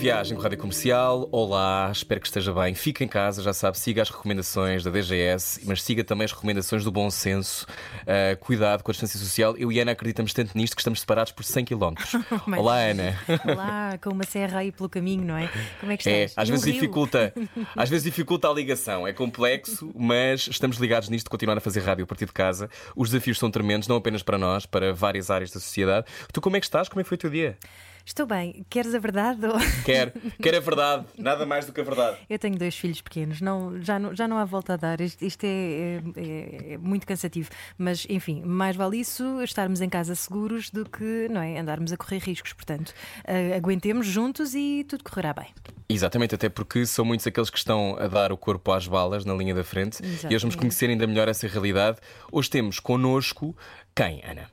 [0.00, 1.28] viagem com a Rádio Comercial.
[1.30, 2.74] Olá, espero que esteja bem.
[2.74, 6.82] Fique em casa, já sabe, siga as recomendações da DGS, mas siga também as recomendações
[6.84, 7.66] do bom senso.
[8.02, 9.54] Uh, cuidado com a distância social.
[9.58, 11.92] Eu e Ana acreditamos tanto nisto que estamos separados por 100 km.
[12.56, 13.18] Olá, Ana.
[13.44, 15.50] Olá, com uma serra aí pelo caminho, não é?
[15.78, 16.44] Como é que É, estás?
[16.44, 17.34] às No vezes dificulta,
[17.76, 19.06] às vezes dificulta a ligação.
[19.06, 22.70] É complexo, mas estamos ligados nisto de continuar a fazer rádio a partir de casa.
[22.96, 26.06] Os desafios são tremendos, não apenas para nós, para várias áreas da sociedade.
[26.32, 26.88] Tu como é que estás?
[26.88, 27.58] Como é que foi o teu dia?
[28.04, 28.64] Estou bem.
[28.68, 29.46] Queres a verdade?
[29.46, 32.16] ou- Quer, quer a verdade, nada mais do que a verdade.
[32.28, 35.00] Eu tenho dois filhos pequenos, não, já, não, já não há volta a dar.
[35.00, 37.50] Isto, isto é, é- é muito cansativo.
[37.78, 41.96] Mas, enfim, mais vale isso estarmos em casa seguros do que não é, andarmos a
[41.96, 42.52] correr riscos.
[42.52, 42.92] Portanto,
[43.24, 45.48] ah, aguentemos juntos e tudo correrá bem.
[45.88, 49.34] Exatamente, até porque são muitos aqueles que estão a dar o corpo às balas na
[49.34, 50.56] linha da frente e hoje vamos Exatamente.
[50.56, 51.98] conhecer ainda melhor essa realidade.
[52.30, 53.56] Hoje temos connosco
[53.94, 54.48] quem, Ana?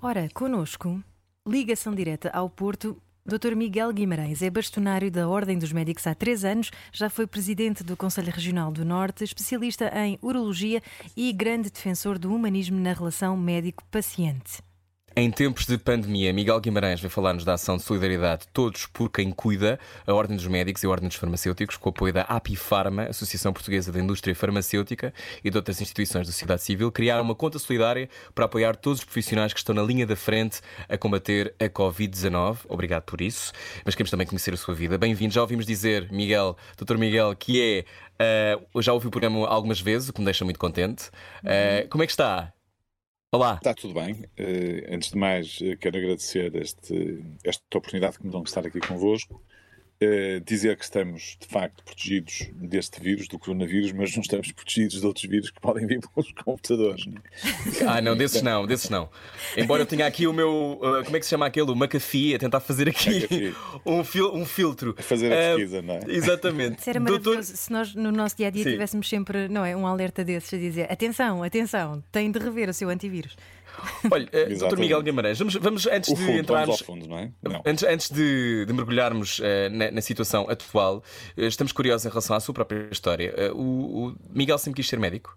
[0.00, 1.02] Ora, connosco,
[1.46, 3.00] ligação direta ao Porto.
[3.24, 3.54] Dr.
[3.54, 7.96] Miguel Guimarães é bastonário da Ordem dos Médicos há três anos, já foi presidente do
[7.96, 10.82] Conselho Regional do Norte, especialista em urologia
[11.16, 14.69] e grande defensor do humanismo na relação médico-paciente.
[15.16, 19.32] Em tempos de pandemia, Miguel Guimarães vai falar-nos da ação de solidariedade Todos por Quem
[19.32, 23.02] Cuida, a Ordem dos Médicos e a Ordem dos Farmacêuticos, com o apoio da Apifarma,
[23.02, 27.58] Associação Portuguesa da Indústria Farmacêutica e de outras instituições da sociedade civil, criaram uma conta
[27.58, 31.68] solidária para apoiar todos os profissionais que estão na linha da frente a combater a
[31.68, 32.58] Covid-19.
[32.68, 33.52] Obrigado por isso.
[33.84, 34.96] Mas queremos também conhecer a sua vida.
[34.96, 35.34] Bem-vindo.
[35.34, 36.96] Já ouvimos dizer, Miguel, Dr.
[36.96, 37.84] Miguel, que
[38.20, 38.54] é.
[38.54, 41.10] ah, já ouvi o programa algumas vezes, o que me deixa muito contente.
[41.44, 42.52] Ah, como é que está?
[43.32, 43.54] Olá.
[43.54, 44.24] Está tudo bem.
[44.36, 48.66] Eh, antes de mais, eh, quero agradecer este, esta oportunidade que me dão de estar
[48.66, 49.40] aqui convosco.
[50.02, 54.98] Eh, dizer que estamos, de facto, protegidos deste vírus, do coronavírus, mas não estamos protegidos
[54.98, 57.04] de outros vírus que podem vir pelos computadores.
[57.04, 57.84] não é?
[57.86, 59.10] Ah, não, desses não, desses não.
[59.58, 60.80] Embora eu tenha aqui o meu.
[60.82, 61.70] uh, como é que se chama aquele?
[61.70, 63.52] O McAfee, a tentar fazer aqui
[63.84, 64.94] um, fil- um filtro.
[64.98, 66.00] A fazer a Ah, pesquisa, não é?
[66.08, 66.80] Exatamente.
[66.80, 68.70] Isso era Doutor- maravilhoso se nós no nosso dia a dia Sim.
[68.70, 72.72] tivéssemos sempre não é, um alerta desses a dizer atenção, atenção, tem de rever o
[72.72, 73.36] seu antivírus.
[74.10, 74.78] Olha, uh, Dr.
[74.78, 76.80] Miguel Guimarães, vamos, vamos antes de entrarmos.
[76.80, 77.32] fundo, não é?
[77.42, 77.62] Não.
[77.66, 80.98] Antes, antes de, de mergulharmos uh, na, na situação atual,
[81.36, 83.34] uh, estamos curiosos em relação à sua própria história.
[83.52, 85.36] Uh, o, o Miguel sempre quis ser médico?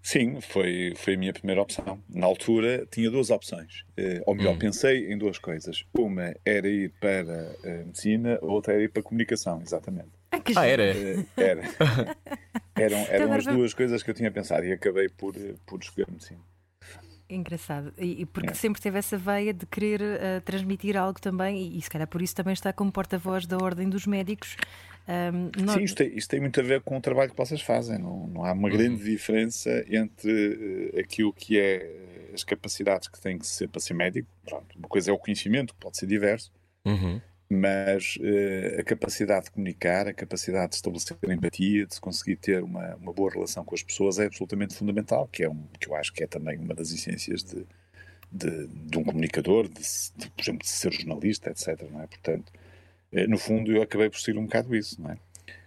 [0.00, 2.00] Sim, foi, foi a minha primeira opção.
[2.08, 3.82] Na altura tinha duas opções.
[3.96, 4.58] Eh, ou melhor, Hum.
[4.58, 5.84] pensei em duas coisas.
[5.98, 10.10] Uma era ir para a medicina, a outra era ir para a comunicação, exatamente.
[10.30, 10.84] Ah, Ah, era?
[10.96, 11.62] Eh, era.
[12.76, 15.80] Eram, eram agora as duas coisas que eu tinha pensado e acabei por, eh, por
[15.80, 16.40] escolher medicina.
[17.28, 17.92] Engraçado.
[17.98, 18.54] E, e porque É.
[18.54, 22.20] sempre teve essa veia de querer eh, transmitir algo também, e, e se calhar por
[22.20, 24.56] isso também está como porta-voz da Ordem dos Médicos.
[25.62, 27.98] Nós- Sim, isto tem, isto tem muito a ver com o trabalho que vocês fazem.
[27.98, 33.20] Não, não há uma grande diferença entre eh, aquilo que é eh, as capacidades que
[33.20, 34.28] tem que ser para ser médico.
[34.46, 36.50] Pronto, uma coisa é o conhecimento, que pode ser diverso,
[36.86, 37.20] Uhum.
[37.48, 42.62] Mas eh, a capacidade de comunicar, a capacidade de estabelecer empatia, de se conseguir ter
[42.62, 45.94] uma, uma boa relação com as pessoas é absolutamente fundamental, que é um, que eu
[45.96, 47.66] acho que é também uma das essências de,
[48.32, 49.82] de, de um comunicador, de,
[50.16, 51.82] de, por exemplo, de ser jornalista, etc.
[51.90, 52.06] Não é?
[52.06, 52.52] Portanto,
[53.12, 55.18] eh, no fundo, eu acabei por ser um bocado isso, não é?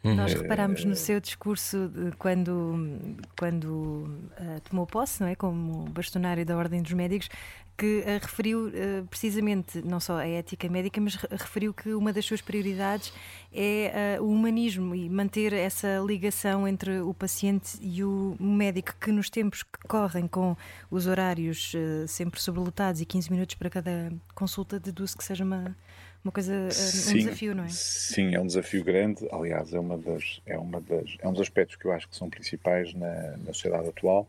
[0.03, 5.35] Nós Eh, reparámos no seu discurso de quando, quando ah, tomou posse, não é?
[5.35, 7.29] Como bastonário da Ordem dos Médicos,
[7.77, 12.11] que ah, referiu ah, precisamente não só a ética médica, mas re- referiu que uma
[12.11, 13.13] das suas prioridades
[13.53, 19.11] é ah, o humanismo e manter essa ligação entre o paciente e o médico, que
[19.11, 20.55] nos tempos que correm com
[20.89, 21.73] os horários
[22.07, 25.75] sempre sobrelotados e 15 minutos para cada consulta, deduz que seja uma,
[26.23, 27.69] uma coisa, um desafio, não é?
[27.69, 29.27] Sim, é um desafio grande.
[29.31, 32.15] Aliás, é, uma das, é, uma das, é um dos aspectos que eu acho que
[32.15, 34.27] são principais na, na sociedade atual,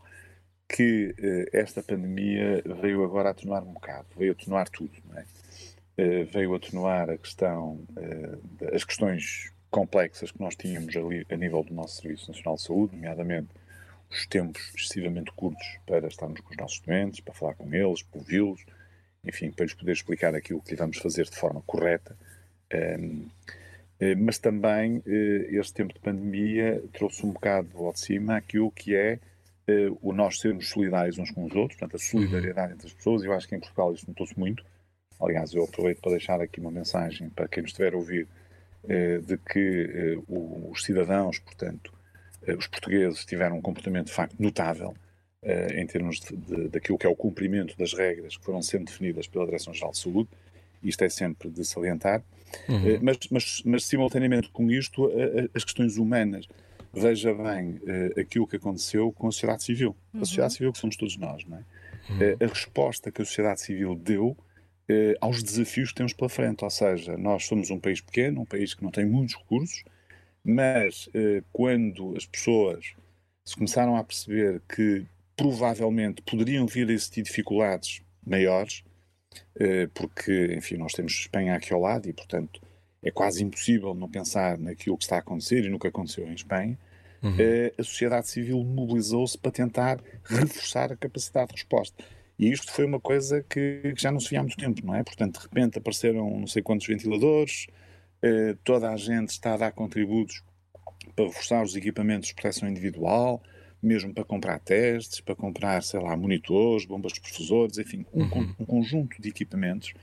[0.69, 5.25] que eh, esta pandemia veio agora atenuar um bocado, veio atenuar tudo, é?
[6.01, 11.61] Eh, veio atenuar a questão, eh, as questões complexas que nós tínhamos ali a nível
[11.61, 13.49] do nosso Serviço Nacional de Saúde, nomeadamente
[14.09, 18.17] os tempos excessivamente curtos para estarmos com os nossos doentes, para falar com eles, para
[18.17, 18.65] ouvi-los,
[19.25, 22.15] enfim, para lhes poder explicar aquilo que lhe vamos fazer de forma correta.
[22.69, 23.27] Ehm,
[23.99, 28.95] eh, mas também este tempo de pandemia trouxe um bocado ao de cima aquilo que
[28.95, 29.19] é
[30.01, 33.23] o nós sermos solidários uns com os outros, portanto, a solidariedade entre as pessoas.
[33.23, 34.63] Eu acho que em Portugal isso notou-se muito.
[35.21, 38.27] Aliás, eu aproveito para deixar aqui uma mensagem para quem nos estiver a ouvir
[38.87, 41.91] eh, de que eh, os cidadãos, portanto,
[42.47, 44.95] eh, os portugueses tiveram um comportamento de facto notável
[45.73, 49.25] em termos de, de, daquilo que é o cumprimento das regras que foram sendo definidas
[49.25, 50.27] pela Direção-Geral de Saúde.
[50.83, 52.21] Isto é sempre de salientar.
[52.67, 52.99] Uhum.
[53.01, 55.09] mas, mas, mas, simultaneamente com isto,
[55.53, 56.45] as questões humanas.
[56.93, 57.79] Veja bem
[58.19, 59.95] aquilo que aconteceu com a sociedade civil.
[60.13, 60.21] Uhum.
[60.21, 61.63] A sociedade civil que somos todos nós, não é?
[62.09, 62.17] Uhum.
[62.43, 64.35] a resposta que a sociedade civil deu
[65.21, 66.63] aos desafios que temos pela frente.
[66.63, 69.83] Ou seja, nós somos um país pequeno, um país que não tem muitos recursos,
[70.43, 72.93] mas eh, quando as pessoas
[73.45, 75.05] se começaram a perceber que
[75.35, 78.83] provavelmente poderiam vir a existir dificuldades maiores,
[79.55, 82.61] eh, porque, enfim, nós temos Espanha aqui ao lado e, portanto,
[83.01, 86.33] é quase impossível não pensar naquilo que está a acontecer e no que aconteceu em
[86.33, 86.77] Espanha,
[87.23, 87.35] uhum.
[87.39, 92.03] Eh, a sociedade civil mobilizou-se para tentar reforçar a capacidade de resposta.
[92.37, 94.95] E isto foi uma coisa que, que já não se via há muito tempo, não
[94.95, 95.03] é?
[95.03, 97.67] Portanto, de repente apareceram não sei quantos ventiladores,
[98.21, 100.43] eh, toda a gente está a dar contributos
[101.15, 103.41] para reforçar os equipamentos de proteção individual,
[103.81, 108.55] mesmo para comprar testes, para comprar, sei lá, monitores, bombas de perfusores, enfim, um, uhum.
[108.59, 109.93] um conjunto de equipamentos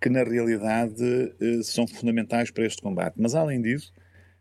[0.00, 3.14] que na realidade eh, são fundamentais para este combate.
[3.18, 3.92] Mas além disso,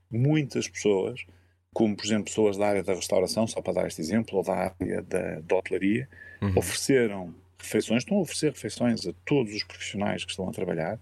[0.10, 1.26] muitas pessoas,
[1.74, 4.54] como por exemplo pessoas da área da restauração, só para dar este exemplo, ou da
[4.54, 6.08] área da, da hotelaria,
[6.42, 6.54] uhum.
[6.56, 10.98] ofereceram refeições, estão a oferecer refeições a todos os profissionais que estão a trabalhar,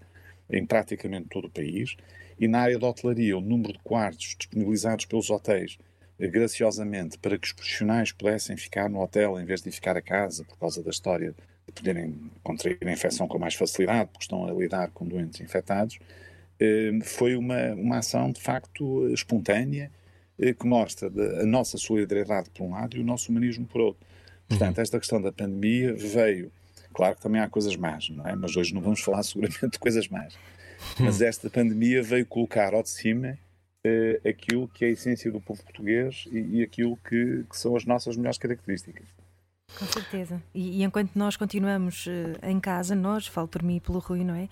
[0.50, 1.96] em praticamente todo o país.
[2.38, 5.78] E na área da hotelaria, o número de quartos disponibilizados pelos hotéis
[6.18, 10.02] eh, graciosamente para que os profissionais pudessem ficar no hotel em vez de ficar a
[10.02, 11.34] casa por causa da história
[11.72, 15.98] poderem contrair a infecção com mais facilidade porque estão a lidar com doentes infectados,
[16.60, 19.90] eh, foi uma, uma ação de facto espontânea
[20.38, 21.10] eh, que mostra
[21.40, 24.06] a nossa solidariedade por um lado e o nosso humanismo por outro.
[24.48, 24.82] Portanto, uhum.
[24.82, 26.50] esta questão da pandemia veio
[26.92, 28.34] Claro que também há coisas más, não é?
[28.34, 30.36] Mas hoje não vamos falar seguramente de coisas más.
[30.98, 33.38] Mas esta pandemia veio colocar ao de cima
[33.86, 37.76] uh, aquilo que é a essência do povo português e, e aquilo que, que, são
[37.76, 39.06] as nossas melhores características.
[39.76, 40.42] Com certeza.
[40.54, 42.10] E, e enquanto nós continuamos uh,
[42.42, 44.48] em casa, nós, falo por mim e pelo Rui, não é?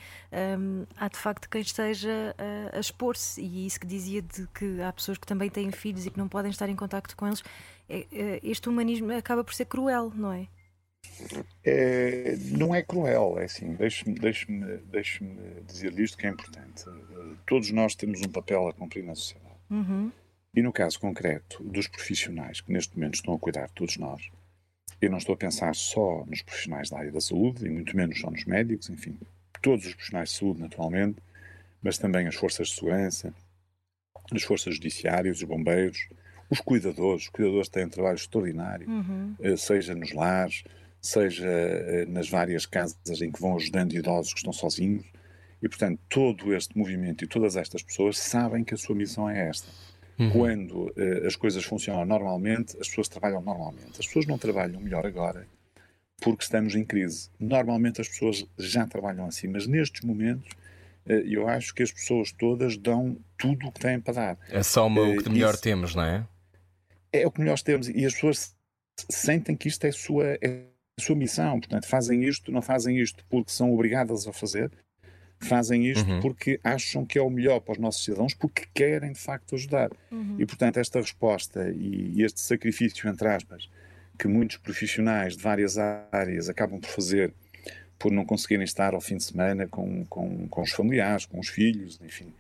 [0.59, 3.41] Um, há de facto quem esteja uh, a expor-se.
[3.41, 6.29] E isso que dizia de que há pessoas que também têm filhos e que não
[6.29, 7.43] podem estar em contato com eles.
[7.89, 10.49] É, este humanismo acaba por ser cruel, não é?
[11.65, 14.47] É, não é cruel, é assim, deixe-me deixe
[14.91, 15.25] deixe
[15.65, 16.85] dizer isto que é importante.
[17.47, 19.55] Todos nós temos um papel a cumprir na sociedade.
[19.71, 20.11] Uhum.
[20.55, 24.31] E no caso concreto dos profissionais que neste momento estão a cuidar de todos nós,
[25.01, 28.21] eu não estou a pensar só nos profissionais da área da saúde, e muito menos
[28.21, 29.19] só nos médicos, enfim,
[29.61, 31.19] todos os profissionais de saúde, naturalmente,
[31.83, 33.35] mas também as forças de segurança,
[34.33, 36.09] as forças judiciárias, os bombeiros,
[36.51, 37.25] os cuidadores.
[37.25, 39.35] Os cuidadores têm um trabalho extraordinário, uhum.
[39.41, 40.65] Eh, seja nos lares,
[41.01, 45.07] seja eh, nas várias casas em que vão ajudando idosos que estão sozinhos.
[45.63, 49.49] E, portanto, todo este movimento e todas estas pessoas sabem que a sua missão é
[49.49, 49.69] esta.
[50.19, 50.31] Uhum.
[50.31, 54.01] Quando uh, as coisas funcionam normalmente, as pessoas trabalham normalmente.
[54.01, 55.47] As pessoas não trabalham melhor agora
[56.21, 57.29] porque estamos em crise.
[57.39, 60.51] Normalmente as pessoas já trabalham assim, mas nestes momentos
[61.07, 64.39] uh, eu acho que as pessoas todas dão tudo o que têm para dar.
[64.49, 66.27] É só uma, o que melhor isso, temos, não é?
[67.13, 67.89] É o que melhor temos.
[67.89, 68.55] E as pessoas
[69.11, 70.39] sentem que isto é sua.
[70.41, 71.61] É a sua missão.
[71.61, 74.73] Portanto, fazem isto, não fazem isto porque são obrigadas a fazer,
[75.39, 76.21] fazem isto uhum.
[76.21, 79.91] porque acham que é o melhor para os nossos cidadãos, porque querem de facto ajudar.
[80.11, 80.37] Uhum.
[80.39, 83.69] E, portanto, esta resposta e este sacrifício, entre aspas,
[84.19, 87.33] que muitos profissionais de várias áreas acabam por fazer
[87.99, 91.49] por não conseguirem estar ao fim de semana com, com, com os familiares, com os
[91.49, 92.33] filhos, enfim.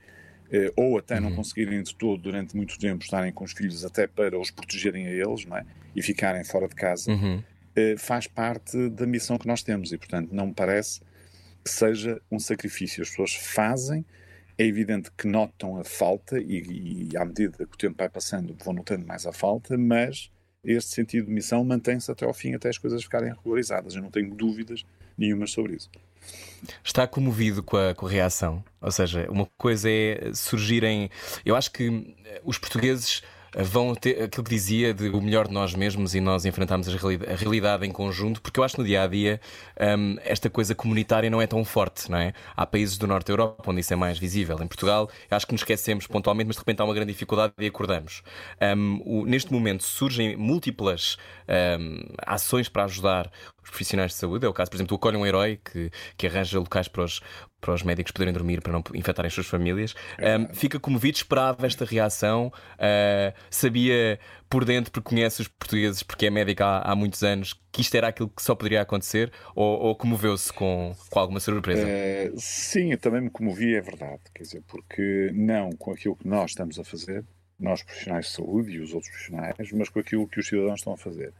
[0.50, 1.36] Eh, ou até não uhum.
[1.36, 5.10] conseguirem de todo durante muito tempo estarem com os filhos até para os protegerem a
[5.10, 5.64] eles, não é?
[5.94, 7.10] E ficarem fora de casa.
[7.10, 7.42] Uhum.
[7.74, 11.00] Eh, faz parte da missão que nós temos e, portanto, não me parece
[11.68, 13.02] seja um sacrifício.
[13.02, 14.04] As pessoas fazem,
[14.58, 18.56] é evidente que notam a falta e, e à medida que o tempo vai passando
[18.64, 20.30] vão notando mais a falta, mas
[20.64, 23.94] este sentido de missão mantém-se até ao fim, até as coisas ficarem regularizadas.
[23.94, 24.84] Eu não tenho dúvidas
[25.16, 25.90] nenhumas sobre isso.
[26.82, 28.64] Está comovido com a, com a reação?
[28.80, 31.10] Ou seja, uma coisa é surgirem.
[31.44, 33.22] Eu acho que os portugueses
[33.56, 37.34] vão ter aquilo que dizia de o melhor de nós mesmos e nós enfrentarmos a
[37.34, 39.40] realidade em conjunto, porque eu acho que no dia a dia
[39.98, 42.34] um, esta coisa comunitária não é tão forte, não é?
[42.54, 44.60] Há países do norte da Europa onde isso é mais visível.
[44.62, 47.66] Em Portugal, acho que nos esquecemos pontualmente, mas de repente há uma grande dificuldade e
[47.66, 48.22] acordamos.
[48.60, 51.16] Um, o, neste momento surgem múltiplas
[51.80, 53.30] um, ações para ajudar
[53.62, 54.44] os profissionais de saúde.
[54.44, 57.20] É o caso, por exemplo, do Acolhe um Herói, que, que arranja locais para os,
[57.66, 59.92] para os médicos poderem dormir para não infectarem as suas famílias.
[60.20, 66.26] Um, fica comovido, esperava esta reação, uh, sabia por dentro, porque conhece os portugueses, porque
[66.26, 69.80] é médico há, há muitos anos, que isto era aquilo que só poderia acontecer, ou,
[69.80, 71.84] ou comoveu-se com, com alguma surpresa?
[71.84, 76.28] Uh, sim, eu também me comovi, é verdade, quer dizer, porque não com aquilo que
[76.28, 77.24] nós estamos a fazer,
[77.58, 80.92] nós profissionais de saúde e os outros profissionais, mas com aquilo que os cidadãos estão
[80.92, 81.32] a fazer.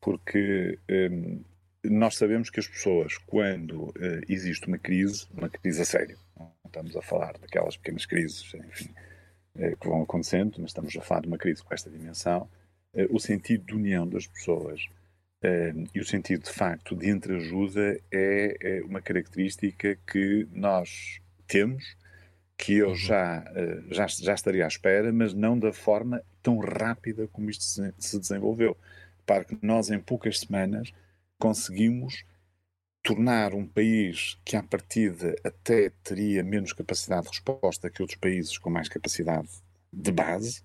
[0.00, 1.44] porque um,
[1.84, 3.94] nós sabemos que as pessoas, quando uh,
[4.28, 8.90] existe uma crise, uma crise a sério, não estamos a falar daquelas pequenas crises, enfim,
[9.56, 12.48] uh, que vão acontecendo, mas estamos a falar de uma crise com esta dimensão,
[12.94, 14.86] uh, o sentido de união das pessoas
[15.94, 21.96] e o sentido de facto de entreajuda é, é uma característica que nós temos,
[22.58, 22.94] que eu uhum.
[22.94, 23.50] já,
[23.90, 28.20] já, já estaria à espera, mas não da forma tão rápida como isto se, se
[28.20, 28.76] desenvolveu.
[29.24, 30.92] Para que nós, em poucas semanas,
[31.40, 32.24] conseguimos
[33.02, 38.58] tornar um país que, à partida, até teria menos capacidade de resposta que outros países
[38.58, 39.48] com mais capacidade
[39.92, 40.62] de base,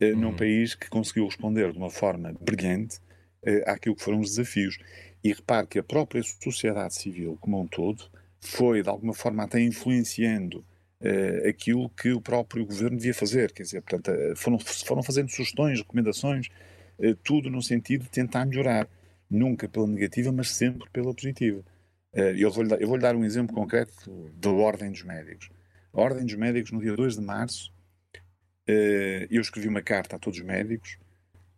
[0.00, 0.20] eh, uhum.
[0.20, 2.98] num país que conseguiu responder de uma forma brilhante
[3.42, 4.78] eh, àquilo que foram os desafios.
[5.22, 8.04] E repare que a própria sociedade civil, como um todo,
[8.40, 10.64] foi, de alguma forma, até influenciando
[11.00, 13.52] eh, aquilo que o próprio governo devia fazer.
[13.52, 16.48] Quer dizer, portanto, foram, foram fazendo sugestões, recomendações,
[16.98, 18.88] eh, tudo no sentido de tentar melhorar
[19.30, 21.62] nunca pela negativa, mas sempre pela positiva.
[22.12, 25.50] Eh, eu vou-lhe dar, vou dar, um exemplo concreto da Ordem dos Médicos.
[25.92, 27.72] A Ordem dos Médicos, no dia 2 de março,
[28.66, 30.98] eh, eu escrevi uma carta a todos os médicos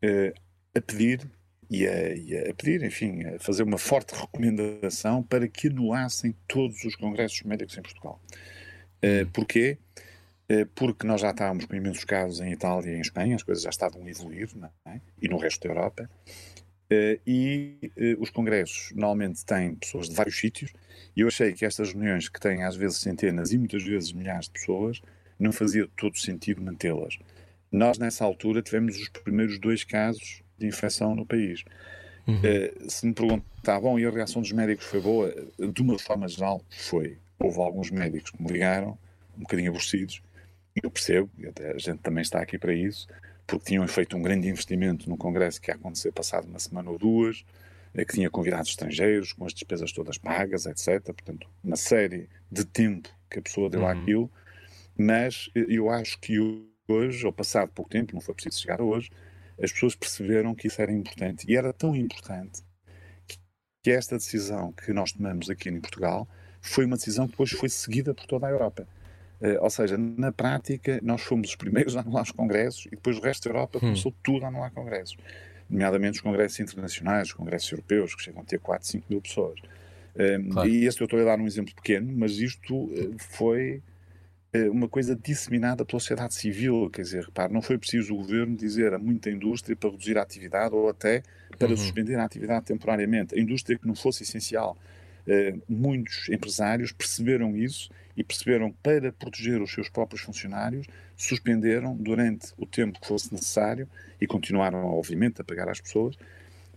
[0.02, 0.34] eh,
[0.74, 1.28] a pedir,
[1.70, 6.84] e a, e a pedir, enfim, a fazer uma forte recomendação para que anulassem todos
[6.84, 8.20] os congressos médicos em Portugal.
[9.32, 9.78] Porquê?
[10.74, 13.70] Porque nós já estávamos com imensos casos em Itália e em Espanha, as coisas já
[13.70, 14.48] estavam a evoluir,
[14.84, 15.00] é?
[15.22, 16.10] e no resto da Europa.
[16.92, 20.73] Uh, e uh, os congressos normalmente têm pessoas de vários sítios,
[21.14, 24.47] e eu achei que estas reuniões, que têm às vezes centenas e muitas vezes milhares
[24.47, 25.00] de pessoas,
[25.38, 27.18] não fazia todo sentido mantê-las.
[27.70, 31.64] Nós, nessa altura, tivemos os primeiros dois casos de infecção no país.
[32.26, 32.40] Uhum.
[32.40, 35.32] Uh, se me perguntar, bom, e a reação dos médicos foi boa?
[35.73, 37.18] De uma forma geral, foi.
[37.38, 38.99] Houve alguns médicos que me ligaram,
[39.38, 40.20] um bocadinho aborrecidos,
[40.76, 43.06] e eu percebo, e a gente também está aqui para isso,
[43.50, 46.97] porque tinham feito um grande investimento no congresso que ia acontecer passado uma semana ou
[46.97, 47.45] duas,
[47.92, 51.02] eh, que tinha convidados estrangeiros, com as despesas todas pagas, etc.
[51.02, 53.88] Portanto, uma série de tempo que a pessoa deu uhum.
[53.88, 54.30] àquilo,
[54.97, 56.38] mas eh, eu acho que
[56.88, 59.11] hoje, ou passado pouco tempo, não foi preciso chegar hoje,
[59.61, 61.45] as pessoas perceberam que isso era importante.
[61.50, 62.62] E era tão importante
[63.83, 66.28] que esta decisão que nós tomamos aqui em Portugal
[66.61, 68.87] foi uma decisão que depois foi seguida por toda a Europa.
[69.40, 73.16] Uh, ou seja, na prática, nós fomos os primeiros a anular os congressos e depois
[73.16, 73.80] o resto da Europa hum.
[73.80, 75.16] começou tudo a anular congressos.
[75.68, 79.61] Nomeadamente os congressos internacionais, os congressos europeus, que chegam a ter 4, 5 mil pessoas.
[80.16, 80.68] Um, claro.
[80.68, 83.80] E este eu estou a dar um exemplo pequeno, mas isto uh, foi
[84.54, 86.90] uh, uma coisa disseminada pela sociedade civil.
[86.90, 90.23] Quer dizer, repare, não foi preciso o governo dizer a muita indústria para reduzir a
[90.23, 91.23] atividade ou até
[91.59, 91.76] para uhum.
[91.76, 93.35] suspender a atividade temporariamente.
[93.35, 94.76] A indústria que não fosse essencial.
[95.26, 100.86] Uh, muitos empresários perceberam isso e perceberam para proteger os seus próprios funcionários,
[101.16, 103.88] suspenderam durante o tempo que fosse necessário
[104.20, 106.16] e continuaram, obviamente, a pagar às pessoas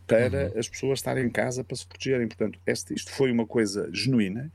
[0.07, 0.59] para uhum.
[0.59, 2.29] as pessoas estarem em casa para se protegerem.
[2.29, 4.50] Portanto, este, isto foi uma coisa genuína,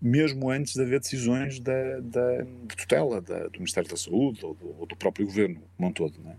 [0.00, 4.54] mesmo antes de haver decisões da, da de tutela da, do Ministério da Saúde ou
[4.54, 6.14] do, ou do próprio Governo como um todo.
[6.24, 6.36] Não é?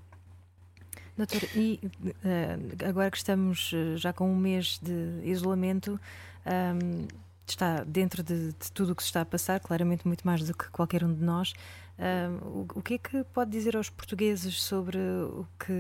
[1.15, 5.99] Doutor, e uh, agora que estamos eh, já com um mês de isolamento,
[6.47, 7.05] um,
[7.49, 10.53] está dentro de, de tudo o que se está a passar, claramente muito mais do
[10.53, 11.53] que qualquer um de nós.
[11.97, 15.73] Uh, o, o, que é que pode dizer aos portugueses sobre o que,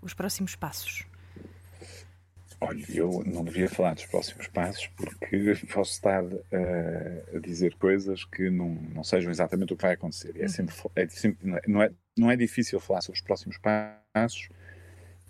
[0.00, 1.04] os próximos passos?
[2.64, 8.24] Olha, eu não devia falar dos próximos passos porque posso estar uh, a dizer coisas
[8.24, 10.32] que não, não sejam exatamente o que vai acontecer.
[10.36, 10.48] É uhum.
[10.48, 14.48] sempre, é sempre, não, é, não é difícil falar sobre os próximos passos,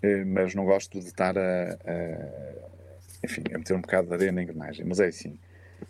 [0.03, 4.31] uh, mas não gosto de estar a, a, enfim, a meter um bocado de areia
[4.31, 4.85] na engrenagem.
[4.85, 5.39] Mas é assim,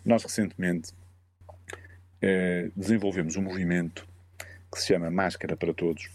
[0.04, 0.92] nós recentemente
[2.20, 4.06] eh, desenvolvemos um movimento
[4.72, 6.08] que se chama Máscara para Todos,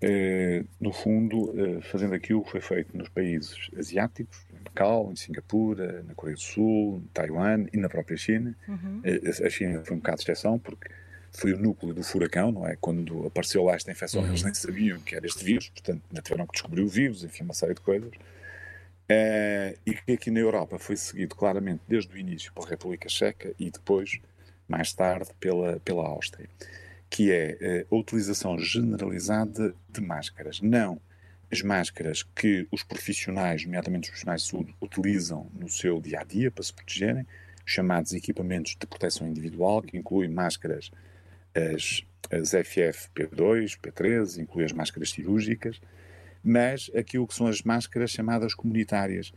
[0.00, 5.16] eh, no fundo, eh, fazendo aquilo que foi feito nos países asiáticos, em Macau, em
[5.16, 8.56] Singapura, na Coreia do Sul, Taiwan e na própria China.
[8.66, 9.02] Uhum.
[9.44, 10.88] a China foi um bocado de exceção, porque
[11.30, 12.76] foi o núcleo do furacão, não é?
[12.80, 14.28] Quando apareceu lá esta infecção, uhum.
[14.28, 17.44] eles nem sabiam que era este vírus, portanto, ainda tiveram que descobrir o vírus, enfim,
[17.44, 18.10] uma série de coisas.
[19.10, 23.54] Uh, e que aqui na Europa foi seguido claramente desde o início pela República Checa
[23.58, 24.20] e depois,
[24.68, 26.46] mais tarde, pela, pela Áustria,
[27.08, 30.60] que é uh, a utilização generalizada de máscaras.
[30.60, 31.00] Não
[31.50, 36.24] as máscaras que os profissionais, nomeadamente os profissionais de saúde, utilizam no seu dia a
[36.24, 37.26] dia para se protegerem,
[37.64, 40.90] chamados equipamentos de proteção individual, que incluem máscaras,
[41.54, 45.80] as, as FFP2, P3, inclui as máscaras cirúrgicas
[46.42, 49.30] mas aquilo que são as máscaras chamadas comunitárias,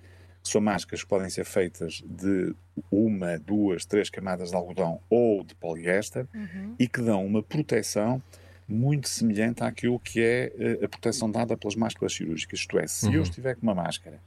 [0.44, 2.54] que são máscaras que podem ser feitas de
[2.92, 6.76] uma, duas, três camadas de algodão ou de poliéster uhum.
[6.80, 8.22] e que dão uma proteção
[8.68, 12.60] muito semelhante àquilo que é eh, a proteção dada pelas máscaras cirúrgicas.
[12.60, 13.14] Isto é, se uhum.
[13.14, 14.20] eu estiver com uma máscara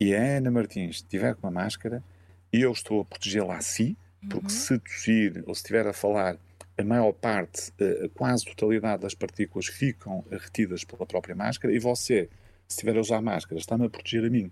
[0.00, 2.02] e a Ana Martins estiver com a máscara,
[2.50, 3.96] eu estou a protegê-la a si,
[4.28, 4.48] porque uhum.
[4.48, 6.36] se tossir ou se estiver a falar,
[6.80, 7.72] a maior parte,
[8.04, 12.28] a quase totalidade das partículas ficam retidas pela própria máscara e você,
[12.66, 14.50] se estiver a usar máscara, está-me a proteger a mim.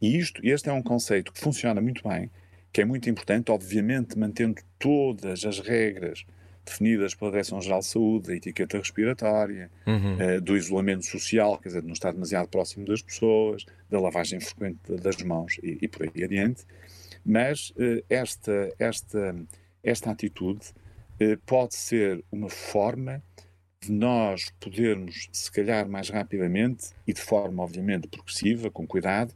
[0.00, 2.30] E isto, este é um conceito que funciona muito bem,
[2.72, 6.24] que é muito importante, obviamente mantendo todas as regras
[6.64, 10.16] definidas pela Direção-Geral de Saúde, da etiqueta respiratória, uhum.
[10.16, 14.38] uh, do isolamento social, quer dizer, de não estar demasiado próximo das pessoas, da lavagem
[14.38, 16.64] frequente das mãos e, e por aí adiante.
[17.24, 19.34] Mas uh, esta, esta,
[19.82, 20.66] esta atitude
[21.46, 23.22] pode ser uma forma
[23.80, 29.34] de nós podermos, se calhar mais rapidamente e de forma, obviamente, progressiva, com cuidado,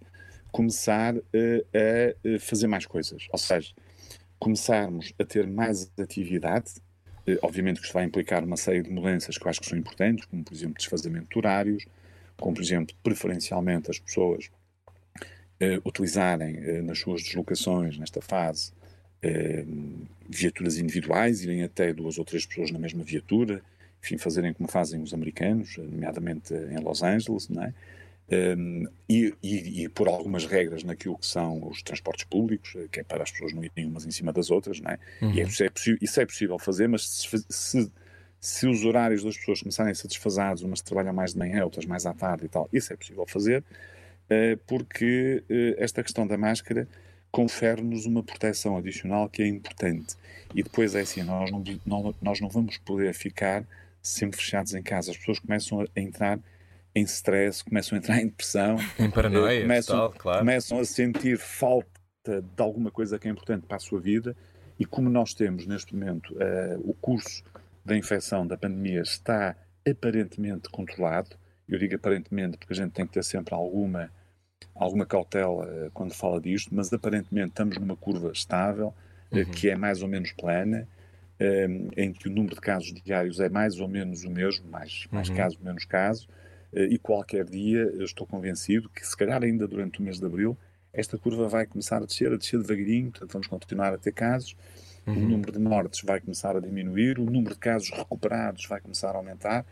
[0.51, 3.27] começar a fazer mais coisas.
[3.33, 3.73] Ou seja,
[4.39, 6.75] começarmos a ter mais atividade
[7.27, 9.79] eh, obviamente que isto vai implicar uma série de mudanças que eu acho que são
[9.79, 11.87] importantes, como por exemplo desfazamento de horários,
[12.37, 14.51] como por exemplo preferencialmente as pessoas
[15.85, 18.73] utilizarem nas suas deslocações nesta fase
[20.29, 23.63] viaturas individuais, irem até duas ou três pessoas na mesma viatura,
[24.03, 27.75] enfim, fazerem como fazem os americanos, nomeadamente em Los Angeles, não é?
[28.31, 33.05] Um, e, e, e, por algumas regras naquilo que são os transportes públicos, que é
[33.05, 34.99] para as pessoas não irem umas em cima das outras, não é?
[35.21, 35.35] Uhum.
[35.35, 37.93] E é, isso, é isso é possível fazer, mas se, se,
[38.41, 41.85] se, os horários das pessoas começarem a ser desfasados, umas trabalham mais de manhã, outras
[41.85, 46.39] mais à tarde e tal, isso é possível fazer, uh, porque uh, esta questão da
[46.39, 46.89] máscara
[47.33, 50.15] confere-nos uma proteção adicional que é importante.
[50.55, 53.65] E depois é assim, nós não, não, nós não vamos poder ficar
[54.03, 55.11] sempre fechados em casa.
[55.11, 56.39] As pessoas começam a entrar
[56.95, 60.39] em stress, começam a entrar em depressão, em paranoia, eh, começam, tal, claro.
[60.41, 61.89] começam a sentir falta
[62.27, 64.37] de alguma coisa que é importante para a sua vida.
[64.79, 67.43] E como nós temos neste momento uh, o curso
[67.85, 69.57] da infecção da pandemia está
[69.89, 71.37] aparentemente controlado,
[71.69, 74.11] eu digo aparentemente porque a gente tem que ter sempre alguma,
[74.75, 78.95] alguma cautela uh, quando fala disto, mas aparentemente estamos numa curva estável,
[79.31, 79.45] uh, uhum.
[79.47, 80.89] que é mais ou menos plana,
[81.97, 85.29] em que o número de casos diários é mais ou menos o mesmo, mais, mais
[85.29, 85.35] uhum.
[85.35, 86.29] casos, menos casos,
[86.73, 90.57] eh, e qualquer dia estou convencido que, se calhar ainda durante o mês de abril,
[90.93, 94.57] esta curva vai começar a descer, a descer devagarinho, portanto vamos continuar a ter casos,
[95.07, 95.15] uhum.
[95.15, 99.11] o número de mortes vai começar a diminuir, o número de casos recuperados vai começar
[99.11, 99.67] a aumentar,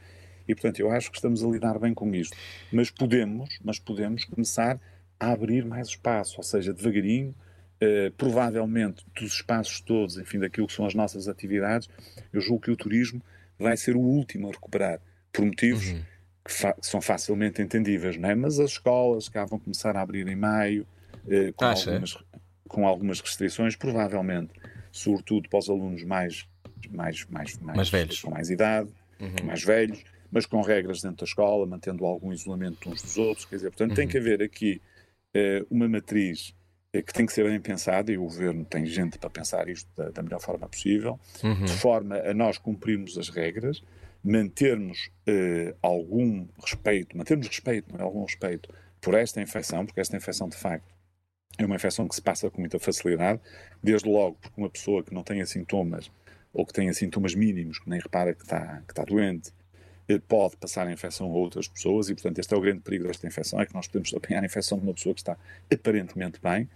[0.51, 2.37] e portanto eu acho que estamos a lidar bem com isto.
[2.73, 4.81] Mas podemos, mas podemos começar
[5.19, 7.35] a abrir mais espaço, ou seja, devagarinho,
[7.81, 11.89] eh, provavelmente dos espaços todos, enfim, daquilo que são as nossas atividades,
[12.33, 13.23] eu julgo que o turismo
[13.59, 15.01] vai ser o último a recuperar,
[15.33, 16.03] por motivos uhum
[16.45, 18.35] que, que, são facilmente entendíveis, não é?
[18.35, 20.87] Mas as escolas cá vão começar a abrir em maio,
[21.29, 22.19] eh, com, algumas,
[22.69, 24.53] com algumas restrições, provavelmente,
[24.91, 26.47] sobretudo para os alunos mais,
[26.91, 28.21] mais, mais, mais, mais velhos.
[28.21, 29.47] com mais idade, uhum.
[29.47, 33.45] mais velhos, mas com regras dentro da escola, mantendo algum isolamento uns dos outros.
[33.45, 33.97] Quer dizer, portanto, uhum.
[33.97, 34.81] tem que haver aqui
[35.35, 36.55] eh, uma matriz
[36.93, 39.89] eh, que tem que ser bem pensada, e o governo tem gente para pensar isto
[39.97, 41.65] da, da melhor forma possível, uhum.
[41.65, 43.83] de forma a nós cumprirmos as regras
[44.23, 48.03] mantermos eh, algum respeito, mantermos respeito, é?
[48.03, 48.69] algum respeito
[49.01, 50.95] por esta infecção, porque esta infecção de facto
[51.59, 53.41] é uma infecção que se passa com muita facilidade,
[53.83, 56.11] desde logo porque uma pessoa que não tenha sintomas
[56.53, 59.53] ou que tenha sintomas mínimos, que nem repara que está, que está doente,
[60.19, 63.27] pode passar a infecção a outras pessoas e, portanto, este é o grande perigo desta
[63.27, 65.37] infecção, é que nós podemos apanhar a infecção de uma pessoa que está
[65.73, 66.69] aparentemente bem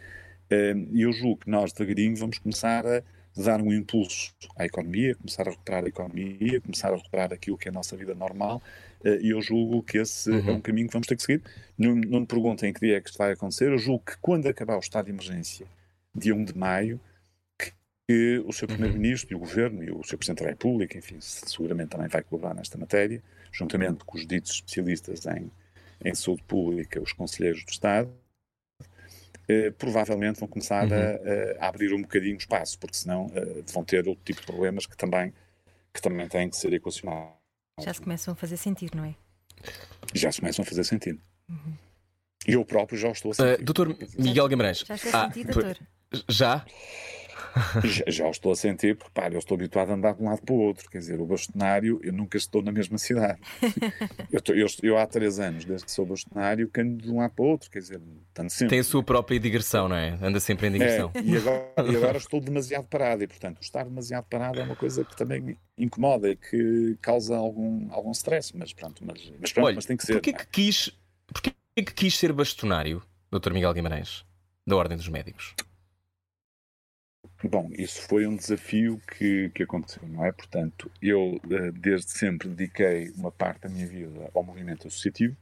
[0.50, 3.02] eh, e eu julgo que nós, devagarinho, vamos começar a
[3.36, 7.68] dar um impulso à economia, começar a recuperar a economia, começar a recuperar aquilo que
[7.68, 8.62] é a nossa vida normal,
[9.04, 10.50] eh, e eu julgo que esse uhum.
[10.50, 11.42] é um caminho que vamos ter que seguir.
[11.76, 14.46] Não, não me perguntem que dia é que isto vai acontecer, eu julgo que quando
[14.46, 15.66] acabar o estado de emergência,
[16.14, 17.00] dia 1 de maio,
[18.08, 18.62] que, o Sr.
[18.62, 18.68] Uhum.
[18.68, 20.16] Primeiro-Ministro e o Governo e o Sr.
[20.18, 25.26] Presidente da República, enfim, seguramente também vai colaborar nesta matéria, juntamente com os ditos especialistas
[25.26, 25.50] em,
[26.04, 28.12] em saúde pública, os conselheiros do Estado,
[29.46, 30.94] eh, provavelmente vão começar uhum.
[31.60, 34.86] a, a, abrir um bocadinho espaço, porque senão uh, vão ter outro tipo de problemas
[34.86, 35.34] que também,
[35.92, 37.34] que também têm que ser equacionados.
[37.80, 39.14] Já se começam a fazer sentido, não é?
[40.14, 41.20] Já se começam a fazer sentido.
[41.48, 41.74] Uhum.
[42.46, 43.60] Eu próprio já estou a sentir.
[43.60, 44.78] Uh, doutor Miguel Guimarães.
[44.78, 45.78] Já está a sentir, ah, doutor?
[46.28, 46.64] Já?
[47.84, 50.42] já, já o estou a sentir, porque eu estou habituado a andar de um lado
[50.42, 50.88] para o outro.
[50.90, 53.38] Quer dizer, o bastonário, eu nunca estou na mesma cidade.
[54.32, 57.18] eu, estou, eu, eu, há três anos, desde que sou bastonário, que ando de um
[57.18, 57.70] lado para o outro.
[57.70, 58.00] Quer dizer,
[58.32, 58.70] tanto sempre.
[58.70, 60.18] Tem a sua própria digressão, não é?
[60.20, 61.10] Anda sempre em digressão.
[61.14, 63.22] É, e, agora, e agora estou demasiado parado.
[63.22, 67.88] E, portanto, estar demasiado parado é uma coisa que também incomoda e que causa algum,
[67.92, 68.56] algum stress.
[68.56, 70.14] Mas pronto, mas, mas, pronto, Olha, mas tem que ser.
[70.14, 70.90] Porquê que, quis,
[71.26, 73.52] porquê que quis ser bastonário, Dr.
[73.52, 74.24] Miguel Guimarães,
[74.66, 75.54] da Ordem dos Médicos?
[77.48, 80.32] Bom, isso foi um desafio que, que aconteceu, não é?
[80.32, 85.36] Portanto, eu eh, desde sempre dediquei uma parte da minha vida ao movimento associativo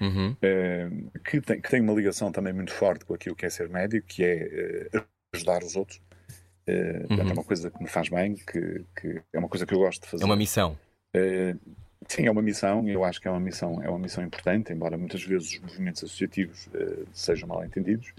[0.00, 0.32] Uhum.
[0.32, 3.68] Uh, que, tem, que tem uma ligação também muito forte com aquilo que é ser
[3.68, 6.00] médico, que é uh, ajudar os outros.
[6.68, 7.30] Uh, uhum.
[7.30, 10.02] É uma coisa que me faz bem, que, que, é uma coisa que eu gosto
[10.02, 10.24] de fazer.
[10.24, 10.78] É uma missão.
[12.08, 14.96] sim, é uma missão, eu acho que é uma missão, é uma missão importante, embora
[14.96, 16.68] muitas vezes os movimentos associativos
[17.12, 18.12] sejam mal entendidos,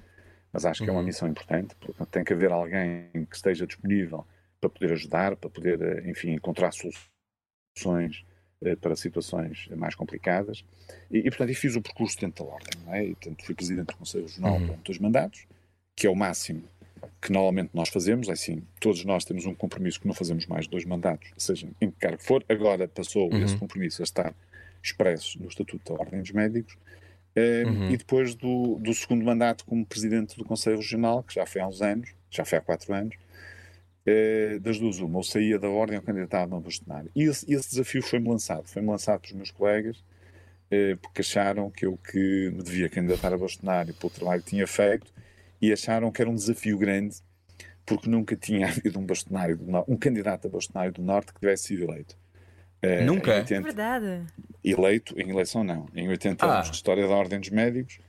[0.52, 0.90] mas acho que uhum.
[0.90, 1.08] é uma uhum.
[1.08, 1.76] missão importante,
[2.10, 4.26] tem que haver alguém que esteja disponível
[4.60, 8.26] para poder ajudar, para poder, enfim, encontrar soluções
[8.64, 10.64] eh, para situações mais complicadas.
[11.10, 13.06] E, e, portanto, eu fiz o percurso dentro da ordem, não é?
[13.06, 14.66] E, portanto, fui presidente do Conselho Regional uhum.
[14.66, 15.48] durante dois mandatos,
[15.96, 16.64] que é o máximo
[17.22, 20.68] que normalmente nós fazemos, é assim, todos nós temos um compromisso que não fazemos mais
[20.68, 23.44] dois mandatos, seja em que cargo for, agora passou uhum.
[23.44, 24.34] esse compromisso a estar
[24.84, 27.01] expresso no Estatuto da Ordem dos Médicos, eh,
[27.36, 27.92] uhum.
[27.92, 31.68] e depois do, do segundo mandato como presidente do Conselho Regional, que já foi há
[31.68, 33.16] uns anos, já foi há quatro anos,
[34.06, 37.12] é, das duas uma, ou saía da ordem ou candidatava a bastonário.
[37.16, 40.04] E esse, esse desafio foi-me lançado, foi-me lançado pelos meus colegas,
[40.70, 44.68] é, porque acharam que eu que me devia candidatar a bastonário pelo trabalho que tinha
[44.68, 45.14] feito
[45.62, 47.18] e acharam que era um desafio grande,
[47.86, 51.84] porque nunca tinha havido um bastonário, um candidato a bastonário do Norte que tivesse sido
[51.84, 52.18] eleito.
[52.82, 53.36] É, nunca?
[53.36, 54.26] 80, é verdade.
[54.64, 55.88] Eleito, em eleição não.
[55.96, 56.56] Em 80 ah.
[56.56, 58.00] anos de história da Ordem dos Médicos,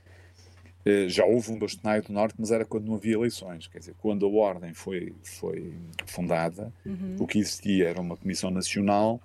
[0.85, 3.67] eh, já houve um bastonário do Norte, mas era quando não havia eleições.
[3.67, 5.73] Quer dizer, quando a Ordem foi, foi
[6.05, 7.15] fundada, uhum.
[7.19, 9.21] o que existia era uma Comissão Nacional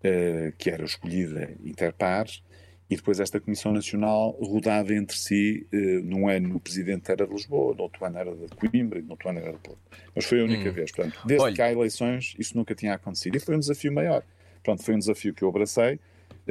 [0.00, 2.42] uh, que era escolhida interpares
[2.90, 7.32] e depois esta Comissão Nacional rodava entre si, uh, num ano o Presidente era de
[7.32, 9.78] Lisboa, no outro ano era de Coimbra e no outro ano era de Porto.
[10.16, 10.72] Mas foi a única hum.
[10.72, 10.90] vez.
[10.90, 11.54] Portanto, desde Olha.
[11.54, 13.36] que há eleições, isso nunca tinha acontecido.
[13.36, 14.24] E foi um desafio maior.
[14.68, 15.98] Pronto, foi um desafio que eu abracei,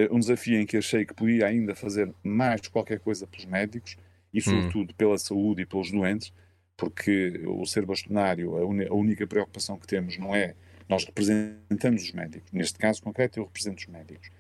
[0.10, 3.96] um desafio em que achei que podia ainda fazer mais qualquer coisa pelos médicos,
[4.34, 4.96] e, sobretudo, hum.
[4.98, 6.34] pela saúde e pelos doentes,
[6.76, 10.56] porque o ser bastonário, a, a, única preocupação que temos não é.
[10.90, 12.52] Nós representamos os médicos.
[12.52, 14.32] Neste caso concreto, eu represento os médicos.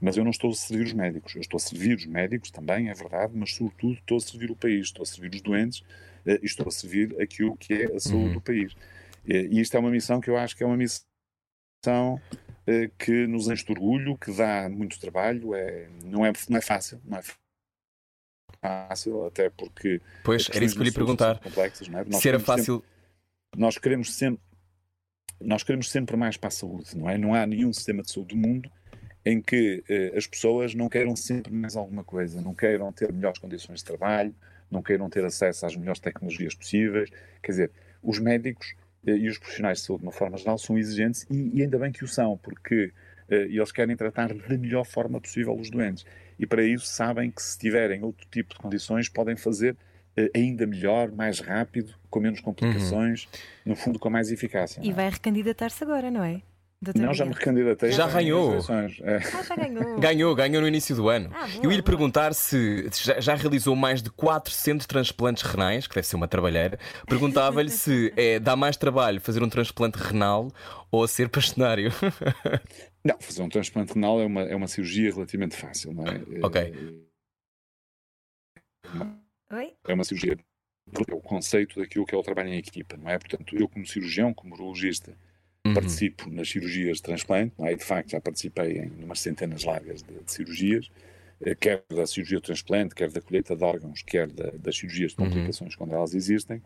[0.00, 1.36] Mas eu não estou a servir os médicos.
[1.36, 4.56] Eu estou a servir os médicos também, é verdade, mas, sobretudo, estou a servir o
[4.56, 5.80] país, estou a servir os doentes
[6.26, 8.32] uh, e estou a servir aquilo que é a saúde uhum.
[8.32, 8.74] do país.
[9.24, 12.20] E isto é uma missão que eu acho que é uma missão
[12.98, 17.00] que nos enche de orgulho, que dá muito trabalho, é, não, é, não é fácil,
[17.04, 17.22] não é
[18.62, 20.00] fácil, até porque.
[20.22, 21.38] Pois, era isso que eu lhe perguntar.
[21.40, 22.04] Complexas, não é?
[22.12, 22.76] Se era fácil.
[22.76, 22.90] Sempre,
[23.56, 24.42] nós queremos sempre.
[25.40, 27.16] Nós queremos sempre mais para a saúde, não é?
[27.16, 28.70] Não há nenhum sistema de saúde do mundo
[29.24, 33.38] em que eh, as pessoas não queiram sempre mais alguma coisa, não queiram ter melhores
[33.38, 34.34] condições de trabalho,
[34.70, 37.10] não queiram ter acesso às melhores tecnologias possíveis.
[37.42, 37.70] Quer dizer,
[38.02, 41.58] os médicos eh, e os profissionais de saúde, de uma forma geral, são exigentes e,
[41.58, 42.92] e ainda bem que o são, porque
[43.28, 46.04] eh, eles querem tratar da melhor forma possível os doentes
[46.38, 49.76] e para isso sabem que se tiverem outro tipo de condições podem fazer
[50.18, 53.30] uh, ainda melhor, mais rápido, com menos complicações, uhum.
[53.66, 54.80] no fundo com mais eficácia.
[54.82, 54.92] E é?
[54.92, 56.40] vai recandidatar-se agora, não é?
[56.96, 57.92] Não, já me recandidatei.
[57.92, 58.54] Já ganhou.
[58.54, 59.16] É.
[59.16, 60.00] Ah, já ganhou.
[60.00, 61.30] ganhou, ganhou no início do ano.
[61.34, 65.86] Ah, boa, Eu ia lhe perguntar se já, já, realizou mais de 400 transplantes renais,
[65.86, 66.78] que deve ser uma trabalheira.
[67.06, 70.50] Perguntava-lhe se é, dá mais trabalho fazer um transplante renal
[70.90, 71.90] ou ser pastonário.
[73.04, 76.22] Não, fazer um transplante renal é uma, é uma cirurgia relativamente fácil, não é?
[76.42, 77.10] Ok.
[78.84, 79.22] É uma,
[79.88, 80.38] é uma cirurgia.
[81.08, 83.18] É o conceito daquilo que é o trabalho em equipa, não é?
[83.18, 85.16] Portanto, eu, como cirurgião, como urologista,
[85.66, 85.74] uhum.
[85.74, 87.72] participo nas cirurgias de transplante, é?
[87.72, 90.90] E, de facto, já participei em umas centenas largas de, de cirurgias,
[91.40, 95.12] eh, quer da cirurgia de transplante, quer da colheita de órgãos, quer da, das cirurgias
[95.12, 95.28] de uhum.
[95.28, 95.78] complicações uhum.
[95.78, 96.62] quando elas existem.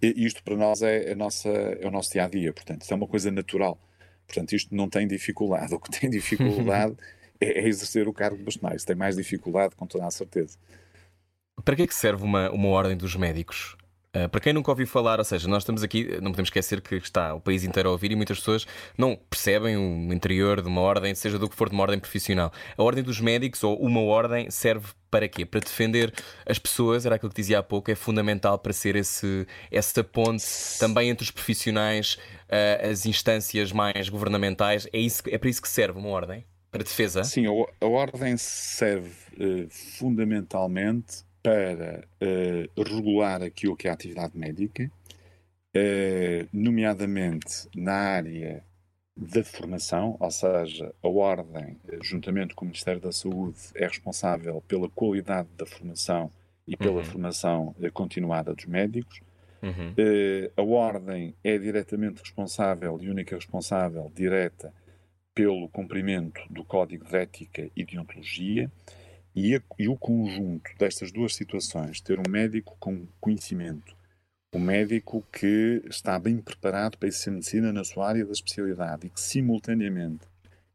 [0.00, 2.92] E isto para nós é, a nossa, é o nosso dia a dia, portanto, isso
[2.92, 3.78] é uma coisa natural.
[4.26, 5.74] Portanto, isto não tem dificuldade.
[5.74, 6.96] O que tem dificuldade
[7.40, 8.76] é, é, exercer o cargo de bastonário.
[8.76, 10.58] Isso tem mais dificuldade, com toda a certeza.
[11.64, 13.76] Para que é que serve uma, uma ordem dos médicos?
[14.14, 16.96] Uh, para quem nunca ouviu falar, ou seja, nós estamos aqui, não podemos esquecer que
[16.96, 20.82] está o país inteiro a ouvir e muitas pessoas não percebem o interior de uma
[20.82, 22.52] ordem, seja do que for de uma ordem profissional.
[22.76, 25.46] A ordem dos médicos ou uma ordem serve para quê?
[25.46, 26.12] Para defender
[26.44, 30.44] as pessoas, era aquilo que dizia há pouco, é fundamental para ser esse, essa ponte
[30.78, 32.18] também entre os profissionais,
[32.50, 34.86] uh, as instâncias mais governamentais.
[34.92, 36.44] É, isso, é para isso que serve uma ordem?
[36.70, 37.24] Para defesa?
[37.24, 44.38] Sim, a, a ordem serve uh, fundamentalmente para uh, regular aquilo que é a atividade
[44.38, 48.64] médica, uh, nomeadamente na área
[49.16, 54.62] da formação, ou seja, a Ordem, eh, juntamente com o Ministério da Saúde, é responsável
[54.66, 56.30] pela qualidade da formação
[56.66, 57.04] e pela uhum.
[57.04, 59.20] formação continuada dos médicos.
[59.62, 59.90] Uhum.
[59.90, 64.72] Uh, a Ordem é diretamente responsável e única responsável direta
[65.34, 68.70] pelo cumprimento do Código de Ética e de Ontologia
[69.34, 73.94] e, a, e o conjunto destas duas situações, ter um médico com conhecimento,
[74.54, 79.10] um médico que está bem preparado para exercer medicina na sua área da especialidade e
[79.10, 80.26] que, simultaneamente,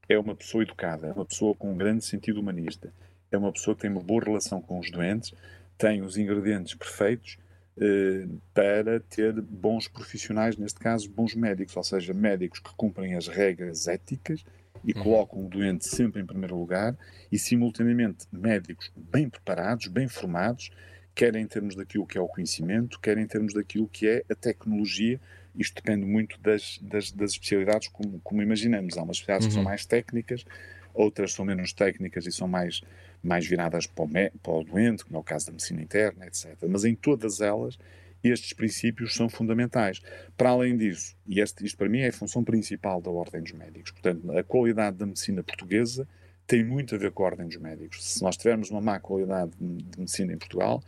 [0.09, 2.91] é uma pessoa educada, é uma pessoa com um grande sentido humanista
[3.31, 5.33] é uma pessoa que tem uma boa relação com os doentes,
[5.77, 7.37] tem os ingredientes perfeitos
[7.79, 13.27] eh, para ter bons profissionais, neste caso, bons médicos, ou seja, médicos que cumprem as
[13.27, 14.43] regras éticas
[14.83, 15.03] e uhum.
[15.03, 16.95] colocam o doente sempre em primeiro lugar
[17.31, 20.71] e, simultaneamente, médicos bem preparados, bem formados,
[21.13, 24.35] quer em termos daquilo que é o conhecimento, quer em termos daquilo que é a
[24.35, 25.19] tecnologia.
[25.55, 28.97] Isto depende muito das, das, das especialidades, como, como, imaginamos.
[28.97, 29.49] Há umas especialidades uhum.
[29.49, 29.69] que são uhum.
[29.69, 30.45] mais técnicas,
[30.93, 32.81] outras são menos técnicas e são mais,
[33.23, 36.55] mais viradas para o, para o doente, como é o caso da medicina interna, etc.
[36.69, 37.79] Mas em todas elas,
[38.23, 40.01] estes princípios são fundamentais.
[40.35, 43.51] Para além disso, e este, isto para mim é a função principal da Ordem dos
[43.51, 46.07] Médicos, portanto, a qualidade da medicina portuguesa
[46.45, 48.03] tem muito a ver com a Ordem dos Médicos.
[48.03, 50.81] Se nós tivermos uma má qualidade de medicina em Portugal,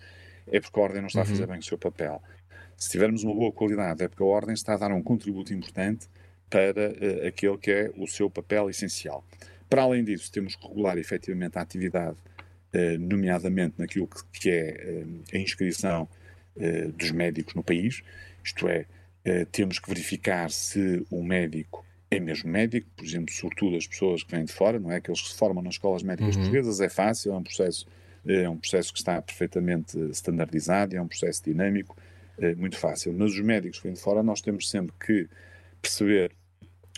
[0.48, 1.50] é porque a Ordem não está a fazer uhum.
[1.50, 2.22] bem o seu papel.
[2.78, 6.08] Se tivermos uma boa qualidade, é porque a Ordem está a dar um contributo importante
[6.50, 9.24] para uh, aquele que é o seu papel essencial.
[9.70, 12.18] Para além disso, temos que regular efetivamente a atividade,
[12.74, 16.10] eh, nomeadamente naquilo que, que é eh, a inscrição
[16.60, 18.02] eh, dos médicos no país,
[18.44, 18.86] isto é,
[19.52, 24.32] temos que verificar se o médico é mesmo médico, por exemplo, sobretudo as pessoas que
[24.32, 24.96] vêm de fora, não é?
[24.96, 26.42] Aqueles que se formam nas escolas médicas uhum.
[26.42, 27.86] portuguesas, é fácil, é um processo
[28.26, 31.96] é um processo que está perfeitamente standardizado, é um processo dinâmico,
[32.38, 33.14] é muito fácil.
[33.14, 35.28] Mas os médicos que vêm de fora, nós temos sempre que
[35.82, 36.32] perceber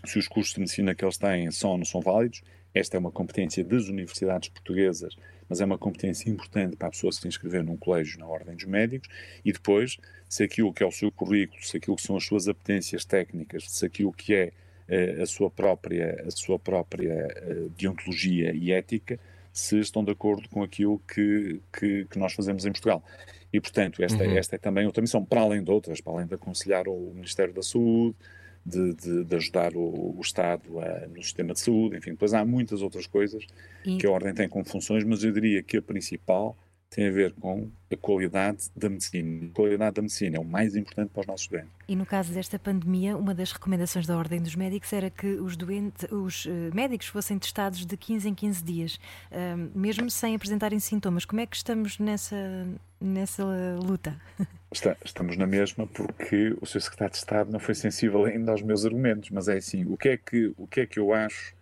[0.06, 2.42] se os cursos de medicina que eles têm são ou não são válidos
[2.74, 5.16] esta é uma competência das universidades portuguesas,
[5.52, 8.64] mas é uma competência importante para a pessoa se inscrever num colégio na Ordem dos
[8.64, 9.10] Médicos
[9.44, 9.98] e depois,
[10.30, 13.66] se aquilo que é o seu currículo, se aquilo que são as suas apetências técnicas,
[13.70, 14.54] se aquilo que é
[14.88, 19.20] uh, a sua própria, a sua própria uh, deontologia e ética,
[19.52, 23.04] se estão de acordo com aquilo que, que, que nós fazemos em Portugal.
[23.52, 24.38] E, portanto, esta, uhum.
[24.38, 27.54] esta é também outra missão, para além de outras, para além de aconselhar o Ministério
[27.54, 28.16] da Saúde,
[28.66, 32.46] de, de, de ajudar o, o Estado a, no sistema de saúde, enfim, depois há
[32.46, 33.46] muitas outras coisas
[33.86, 33.98] e...
[33.98, 36.58] que a Ordem tem como funções, mas eu diria que a principal
[36.92, 39.48] tem a ver com a qualidade da medicina.
[39.48, 41.72] A qualidade da medicina é o mais importante para os nossos doentes.
[41.88, 45.56] E no caso desta pandemia, uma das recomendações da Ordem dos Médicos era que os,
[45.56, 49.00] doentes, os uh, médicos fossem testados de 15 em 15 dias,
[49.32, 51.24] uh, mesmo sem apresentarem sintomas.
[51.24, 52.68] Como é que estamos nessa,
[53.00, 53.44] nessa
[53.82, 54.20] luta?
[54.74, 58.62] Está, estamos na mesma porque o seu secretário de Estado não foi sensível ainda aos
[58.62, 61.54] meus argumentos, mas é assim, o que é que, o que, é que eu acho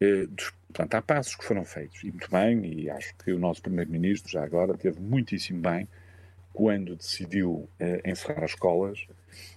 [0.00, 3.38] eh, dos Portanto, há passos que foram feitos, e muito bem, e acho que o
[3.38, 5.86] nosso Primeiro-Ministro, já agora, teve muitíssimo bem
[6.52, 9.06] quando decidiu eh, encerrar as escolas,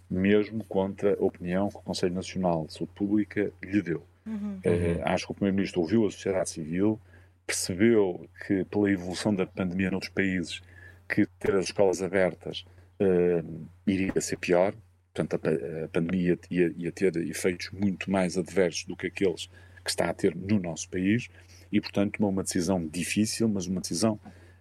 [0.08, 4.06] mesmo contra a opinião que o Conselho Nacional de Saúde Pública lhe deu.
[4.28, 4.60] Uhum.
[4.64, 7.02] Eh, acho que o Primeiro-Ministro ouviu a sociedade civil,
[7.48, 10.62] percebeu que, pela evolução da pandemia noutros países,
[11.10, 12.64] que ter as escolas abertas
[13.00, 13.44] eh,
[13.88, 14.72] iria ser pior,
[15.12, 19.50] portanto, a, a pandemia ia, ia ter efeitos muito mais adversos do que aqueles
[19.88, 21.30] que está a ter no nosso país
[21.72, 24.20] e, portanto, tomou uma decisão difícil, mas uma decisão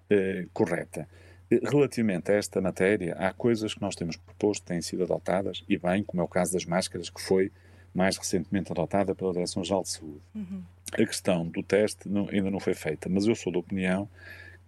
[0.08, 1.08] eh, correta.
[1.50, 5.76] Eh, relativamente a esta matéria, há coisas que nós temos proposto, têm sido adotadas, e
[5.76, 7.50] bem, como é o caso das máscaras, que foi
[7.92, 10.22] mais recentemente adotada pela Direção-Geral de Saúde.
[10.32, 10.62] Uhum.
[10.92, 14.08] A questão do teste não, ainda não foi feita, mas eu sou da opinião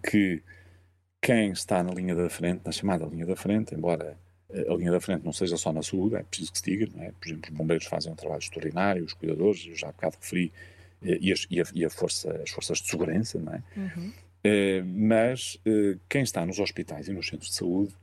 [0.03, 0.43] que
[1.21, 4.17] quem está na linha da frente, na chamada linha da frente, embora
[4.51, 7.13] a linha da frente não seja só na saúde, é preciso que se diga, é?
[7.13, 10.53] por exemplo, os bombeiros fazem um trabalho extraordinário, os cuidadores, eu já há bocado referi,
[11.03, 13.63] eh, e, as, e, a, e a força, as forças de segurança, não é?
[13.77, 14.13] Uhum.
[14.43, 17.95] É, mas é, quem está nos hospitais e nos centros de saúde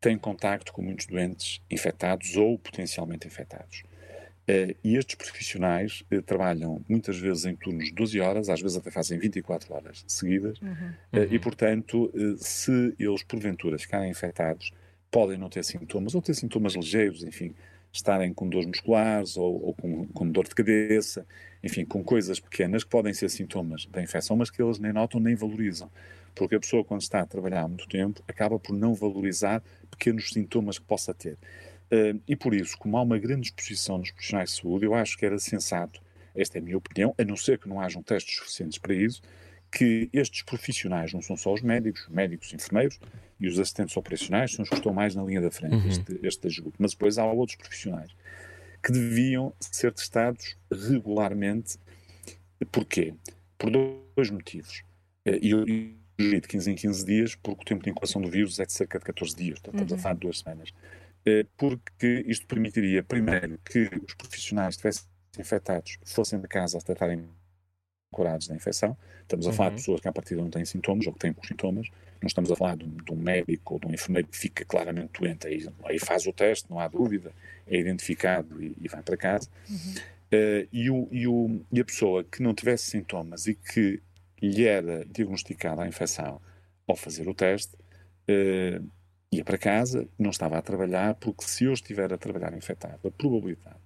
[0.00, 3.84] tem contacto com muitos doentes infectados ou potencialmente infectados.
[4.46, 8.90] É, e estes profissionais trabalham muitas vezes em turnos de 12 horas, às vezes até
[8.90, 10.68] fazem 24 horas seguidas, uhum.
[10.68, 11.28] Uhum.
[11.30, 14.70] e portanto, se eles porventura ficarem infectados,
[15.14, 17.54] podem não ter sintomas, ou ter sintomas ligeiros, enfim,
[17.92, 21.24] estarem com dores musculares ou, ou com, com, dor de cabeça,
[21.62, 25.20] enfim, com coisas pequenas que podem ser sintomas da infecção, mas que eles nem notam
[25.20, 25.88] nem valorizam.
[26.34, 30.30] Porque a pessoa, quando está a trabalhar há muito tempo, acaba por não valorizar pequenos
[30.30, 31.34] sintomas que possa ter.
[31.92, 35.16] Uh, e por isso, como há uma grande exposição nos profissionais de saúde, eu acho
[35.16, 36.00] que era sensato,
[36.34, 39.22] esta é a minha opinião, a não ser que não hajam testes suficientes para isso,
[39.74, 43.00] que estes profissionais não são só os médicos, médicos, enfermeiros
[43.40, 45.88] e os assistentes operacionais são os que estão mais na linha da frente, uhum.
[45.88, 46.74] este, este ajuste.
[46.78, 48.14] Mas depois há outros profissionais
[48.80, 51.76] que deviam ser testados regularmente.
[52.70, 53.14] Porquê?
[53.58, 54.84] Por dois motivos.
[55.24, 58.30] Eh, e eu digo de 15 em 15 dias, porque o tempo de incubação do
[58.30, 59.98] vírus é de cerca de 14 dias, portanto, estamos uhum.
[59.98, 60.72] a falar de duas semanas.
[61.26, 65.04] Eh, porque isto permitiria, primeiro, que os profissionais estivessem
[65.36, 67.28] infectados fossem de casa a tratarem
[68.14, 68.96] curados da infecção.
[69.22, 69.56] Estamos a uhum.
[69.56, 69.80] falar de uhum.
[69.80, 71.88] pessoas que, à partida, não têm sintomas ou que têm poucos sintomas.
[72.22, 75.20] Não estamos a falar de, de, um médico ou de um enfermeiro que fica claramente
[75.20, 75.46] doente.
[75.46, 77.32] Aí, aí faz o teste, não há dúvida,
[77.66, 79.48] é identificado e, e vai para casa.
[79.68, 79.94] Uhum.
[80.32, 84.00] Uh, e, o, e, o, e a pessoa que não tivesse sintomas e que
[84.40, 86.40] lhe era diagnosticada a infecção
[86.86, 88.90] ao fazer o teste, uh,
[89.32, 93.10] ia para casa, não estava a trabalhar, porque se eu estiver a trabalhar infectado, a
[93.10, 93.84] probabilidade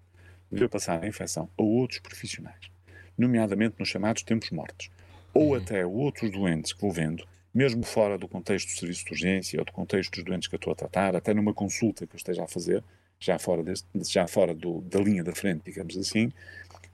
[0.51, 2.71] de eu passar a infecção a outros profissionais,
[3.19, 4.91] nomeadamente nos chamados tempos mortos,
[5.35, 5.57] ou uhum.
[5.57, 9.65] até outros doentes que vou vendo, mesmo fora do contexto do serviço de urgência ou
[9.65, 12.45] do contexto dos doentes que eu estou a tratar, até numa consulta que eu esteja
[12.45, 12.85] a fazer,
[13.19, 16.31] já fora, deste, já fora do, da linha da frente, digamos assim,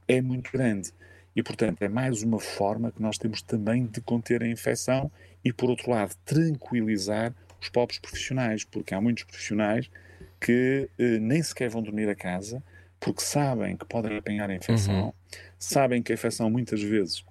[0.09, 0.91] é muito grande.
[1.37, 5.11] E, portanto, é mais uma forma que nós temos também de conter a infecção
[5.45, 9.91] e, por outro lado, tranquilizar os pobres profissionais, porque há muitos profissionais
[10.41, 12.63] que eh, nem sequer vão dormir a casa
[13.01, 15.13] porque sabem que podem apanhar a infecção, uhum.
[15.65, 17.25] Sabem que a infecção muitas vezes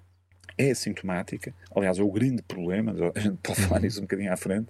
[0.56, 4.36] é assintomática, aliás, é o grande problema, a gente pode falar nisso um bocadinho à
[4.36, 4.68] frente,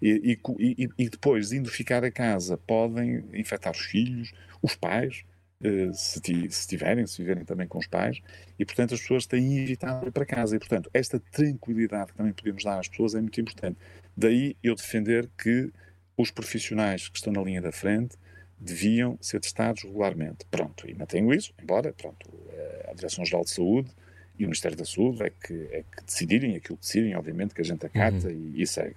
[0.00, 5.24] e, e, e, depois, indo ficar a casa, podem infectar os filhos, os pais,
[5.62, 8.20] eh, se, se tiverem, se viverem também com os pais,
[8.58, 10.56] e portanto as pessoas têm evitado ir para casa.
[10.56, 13.78] E portanto, esta tranquilidade que também podemos dar às pessoas é muito importante.
[14.14, 15.72] Daí eu defender que
[16.16, 18.16] os profissionais que estão na linha da frente
[18.58, 20.44] deviam ser testados regularmente.
[20.50, 23.90] Pronto, e mantenho isso, embora, pronto, eh, a Direção-Geral de Saúde
[24.38, 27.60] e o Ministério da Saúde é que, é que decidirem aquilo que decidem, obviamente, que
[27.60, 28.52] a gente acata uhum.
[28.54, 28.96] e, e, segue.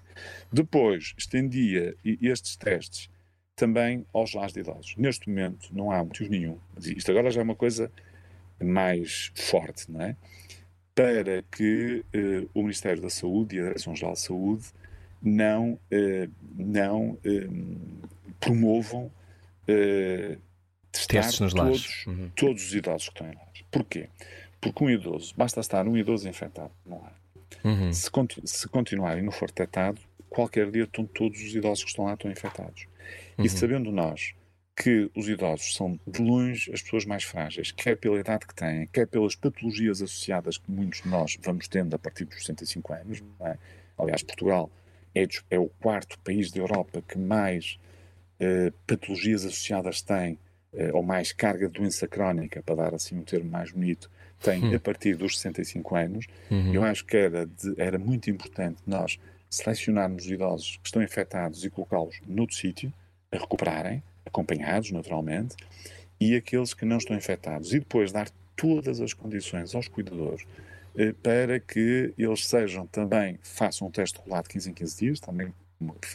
[0.52, 3.10] Depois, estendia estes testes
[3.56, 4.96] também aos lares de idosos.
[4.98, 7.92] Neste momento não há motivo nenhum, isto agora já é uma coisa
[8.64, 10.16] mais forte, não é?
[10.96, 14.66] Para que uh, o Ministério da Saúde e a Direção-Geral de Saúde
[15.22, 17.20] não, uh, não
[19.68, 20.42] uh,
[21.08, 22.06] testes nos todos, lares.
[22.08, 22.32] Uhum.
[22.36, 23.64] todos os idosos que estão em lares.
[23.72, 24.10] Porquê?
[24.60, 27.16] Porque um idoso, basta estar um idoso infectado no lar.
[27.64, 27.94] Uhum.
[27.94, 30.00] Se, continu se continuar e não for detectado,
[30.30, 32.88] qualquer dia estão todos os idosos que estão lá estão infectados.
[33.38, 33.46] Uhum.
[33.46, 34.34] E sabendo nós
[34.76, 38.86] que os idosos são de longe as pessoas mais frágeis, quer pela idade que têm,
[38.88, 43.24] quer pelas patologias associadas que muitos de nós vamos tendo a partir dos 65 anos.
[43.42, 43.58] É?
[43.98, 44.70] Aliás, Portugal
[45.16, 47.80] é, é, o quarto país da Europa que mais
[48.42, 50.34] uh, patologias associadas tem,
[50.74, 54.10] uh, ou mais carga de doença crónica, para dar assim um termo mais bonito,
[54.42, 54.76] tem uhum.
[54.76, 56.26] a partir dos 65 anos.
[56.52, 56.74] Uhum.
[56.74, 59.20] Eu acho que era, de, era muito importante nós
[59.50, 62.94] selecionarmos os idosos que estão infectados e colocá-los noutro sítio,
[63.32, 65.56] a recuperarem, acompanhados naturalmente,
[66.20, 67.74] e aqueles que não estão infectados.
[67.74, 70.46] E depois dar todas as condições aos cuidadores
[70.98, 75.54] eh, para que eles sejam também, façam um teste de 15 em 15 dias, também,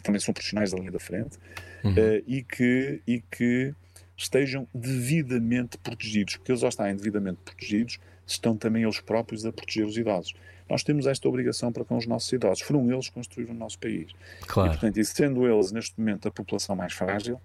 [0.03, 1.37] também são profissionais da linha da frente,
[1.83, 1.93] uhum.
[1.97, 3.73] eh, e, que, e que
[4.17, 9.85] estejam devidamente protegidos, porque eles já estarem devidamente protegidos, estão também eles próprios a proteger
[9.85, 10.33] os idosos.
[10.69, 12.63] Nós temos esta obrigação para com os nossos idosos.
[12.63, 14.11] Foram eles que construíram o nosso país.
[14.47, 14.69] Claro.
[14.69, 17.39] E, portanto, e sendo eles, neste momento, a população mais frágil,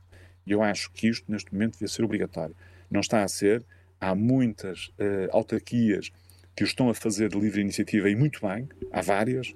[0.47, 2.55] eu acho que isto, neste momento, devia ser obrigatório.
[2.91, 3.65] Não está a ser.
[4.01, 6.13] Há muitas uh, autarquias
[6.55, 8.69] que o estão a fazer de livre iniciativa e muito bem.
[8.93, 9.53] Há várias.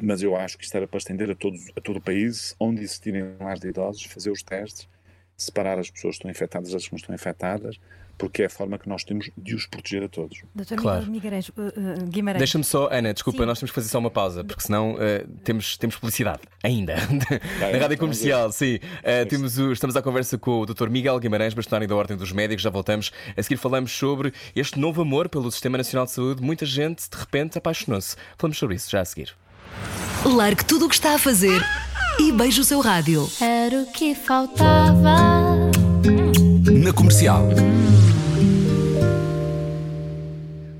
[0.00, 2.82] Mas eu acho que isto era para estender a, todos, a todo o país, onde
[2.82, 4.88] existirem lares de idosos, fazer os testes,
[5.36, 7.78] separar as pessoas que estão infectadas das que não estão infectadas,
[8.16, 10.42] porque é a forma que nós temos de os proteger a todos.
[10.54, 11.06] Doutor claro.
[11.06, 12.38] Guimarães, uh, uh, Guimarães.
[12.38, 13.46] Deixa-me só, Ana, desculpa, Sim.
[13.46, 16.94] nós temos que fazer só uma pausa, porque senão uh, temos, temos publicidade ainda.
[17.58, 18.76] Na rádio então, comercial, sim.
[18.76, 20.88] Uh, temos o, estamos à conversa com o Dr.
[20.88, 22.62] Miguel Guimarães, bastonário da Ordem dos Médicos.
[22.62, 23.10] Já voltamos.
[23.36, 26.42] A seguir falamos sobre este novo amor pelo Sistema Nacional de Saúde.
[26.42, 28.16] Muita gente, de repente, apaixonou-se.
[28.38, 29.34] Falamos sobre isso já a seguir.
[30.24, 31.62] Largue tudo o que está a fazer
[32.18, 33.28] e beije o seu rádio.
[33.40, 35.70] Era o que faltava.
[36.82, 37.48] Na comercial.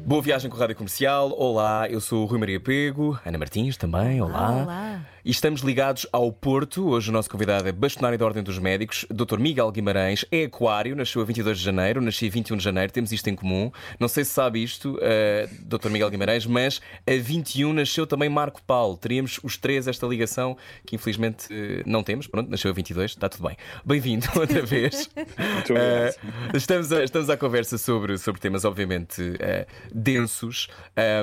[0.05, 1.35] Boa viagem com a Rádio Comercial.
[1.39, 4.21] Olá, eu sou o Rui Maria Pego, Ana Martins também.
[4.21, 4.51] Olá.
[4.51, 5.01] Olá.
[5.25, 6.89] E estamos ligados ao Porto.
[6.89, 9.39] Hoje o nosso convidado é bastonário da Ordem dos Médicos, Dr.
[9.39, 10.25] Miguel Guimarães.
[10.33, 13.37] É aquário, nasceu a 22 de janeiro, nasci a 21 de janeiro, temos isto em
[13.37, 13.71] comum.
[14.01, 15.91] Não sei se sabe isto, uh, eh, Dr.
[15.91, 18.97] Miguel Guimarães, mas a 21 nasceu também Marco Paulo.
[18.97, 22.27] Teríamos os três esta ligação que infelizmente uh, não temos.
[22.27, 23.57] Pronto, nasceu a 22, está tudo bem.
[23.85, 25.09] Bem-vindo outra vez.
[25.15, 30.67] Muito uh, estamos, a, estamos à conversa sobre, sobre temas, obviamente, uh, densos.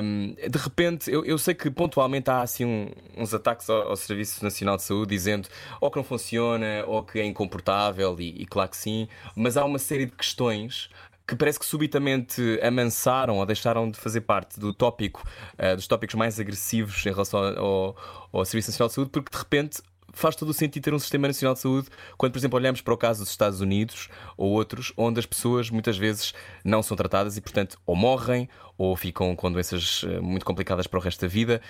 [0.02, 3.96] Um, de repente, eu, eu, sei que pontualmente há assim um, uns ataques ao ao
[3.96, 5.48] Serviço Nacional de Saúde dizendo
[5.80, 9.64] ou que não funciona ou que é incomportável, e, e claro que sim, mas há
[9.64, 10.88] uma série de questões
[11.30, 15.22] que parece que subitamente amansaram ou deixaram de fazer parte do tópico,
[15.54, 17.96] uh, dos tópicos mais agressivos em relação ao,
[18.32, 19.80] ao, Serviço Nacional de Saúde, porque de repente
[20.12, 22.94] faz todo o sentido ter um sistema nacional de saúde quando, por exemplo, olhamos para
[22.94, 26.34] o caso dos Estados Unidos ou outros, onde as pessoas muitas vezes
[26.64, 30.98] não são tratadas e, portanto, ou morrem ou ficam com doenças eh, muito complicadas para
[30.98, 31.60] o resto da vida.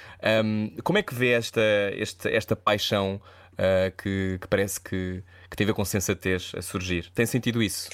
[0.45, 1.61] Um, como é que vê esta,
[1.97, 3.20] esta, esta paixão
[3.55, 7.11] uh, que, que, parece que, que teve a consensatez a surgir?
[7.12, 7.91] Tem sentido isso?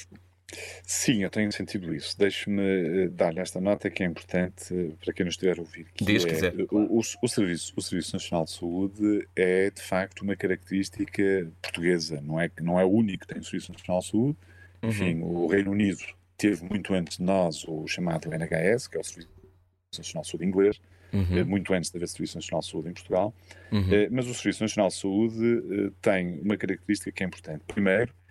[0.84, 2.16] Sim, eu tenho sentido isso.
[2.16, 5.86] Deixe-me eh, dar-lhe esta nota que é importante eh, para quem nos estiver a ouvir.
[5.92, 6.54] Que Diz, é, quiser.
[6.70, 12.20] O, o, o, Serviço, o Serviço Nacional de Saúde é, de facto, uma característica portuguesa.
[12.20, 14.36] Não é, não é o único que tem o Serviço Nacional de Saúde.
[14.82, 16.00] Enfim, o Reino Unido
[16.36, 19.28] teve muito antes de nós o chamado NHS, que é o Serviço
[19.98, 20.80] Nacional de Saúde inglês,
[21.12, 23.34] eh, muito antes de haver Serviço Nacional de Saúde em Portugal.
[23.72, 27.64] Eh, Mas o Serviço Nacional de Saúde eh, tem uma característica que é importante.
[27.66, 28.25] Primeiro, eh,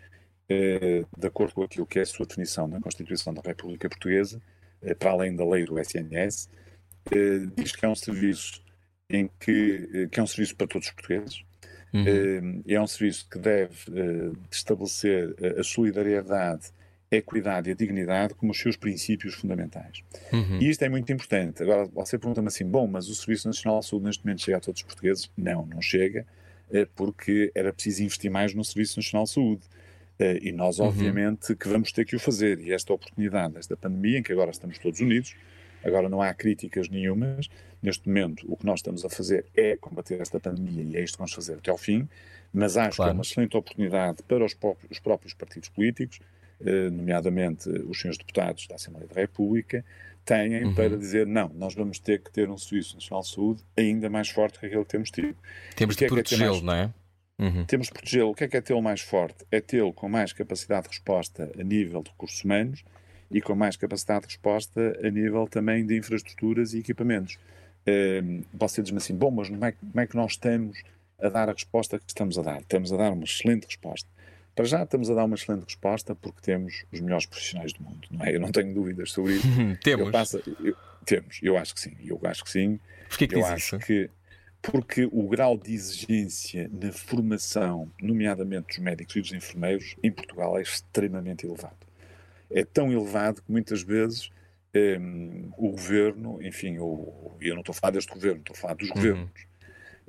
[0.47, 4.41] de acordo com aquilo que é a sua definição na Constituição da República Portuguesa,
[4.81, 6.49] eh, para além da lei do SNS,
[7.11, 8.61] eh, diz que é um serviço
[9.09, 11.43] em que, eh, que é um serviço para todos os portugueses,
[11.93, 12.61] Uhum.
[12.67, 16.71] eh, é um serviço que deve eh, estabelecer eh, a solidariedade,
[17.11, 20.03] a equidade e a dignidade como os seus princípios fundamentais.
[20.33, 20.59] Uhum.
[20.61, 21.63] E isto é muito importante.
[21.63, 24.59] Agora, você pergunta-me assim: bom, mas o Serviço Nacional de Saúde neste momento chega a
[24.59, 25.31] todos os portugueses?
[25.37, 26.25] Não, não chega,
[26.71, 29.61] eh, porque era preciso investir mais no Serviço Nacional de Saúde.
[30.19, 32.59] Eh, E nós, obviamente, que vamos ter que o fazer.
[32.59, 35.35] E esta oportunidade, esta pandemia, em que agora estamos todos unidos,
[35.83, 37.47] agora não há críticas nenhumas.
[37.81, 41.15] Neste momento, o que nós estamos a fazer é combater esta pandemia e é isto
[41.15, 42.07] que vamos fazer até ao fim.
[42.53, 43.11] Mas acho que Claro.
[43.11, 46.19] é uma excelente oportunidade para os próprios, os próprios partidos políticos,
[46.65, 49.83] eh, nomeadamente eh, os senhores deputados da Assembleia da República,
[50.23, 54.09] têm para dizer não, nós vamos ter que ter um Serviço Nacional de Saúde ainda
[54.09, 55.35] mais forte que aquele que temos tido.
[55.75, 56.93] Temos que de é que é protegê-lo, mais- não é?
[57.37, 57.65] Uhum.
[57.65, 58.29] Temos de protegê-lo.
[58.31, 59.45] O que é que é tê-lo mais forte?
[59.51, 62.83] É tê-lo com mais capacidade de resposta a nível de recursos humanos
[63.29, 67.37] e com mais capacidade de resposta a nível também de infraestruturas e equipamentos.
[67.85, 70.81] Ehm, você diz-me assim, bom, mas como é, que- como é que nós estamos
[71.19, 72.61] a dar a resposta que estamos a dar?
[72.61, 74.07] Estamos a dar uma excelente resposta.
[74.55, 78.07] Para já estamos a dar uma excelente resposta porque temos os melhores profissionais do mundo,
[78.09, 78.33] não é?
[78.35, 79.47] Eu não tenho dúvidas sobre isso.
[79.69, 80.11] Eu Temos.
[80.11, 80.75] passo- eu-
[81.05, 82.79] temos, eu acho que sim, eu acho que sim.
[83.09, 83.85] Porquê que Eu diz acho isso?
[83.85, 84.09] que
[84.71, 90.57] porque o grau de exigência na formação, nomeadamente dos médicos e dos enfermeiros, em Portugal
[90.57, 91.77] é extremamente elevado.
[92.49, 94.29] É tão elevado que muitas vezes
[94.99, 98.73] hum, o governo, enfim, o- eu não estou a falar deste governo, estou a falar
[98.75, 99.29] dos governos,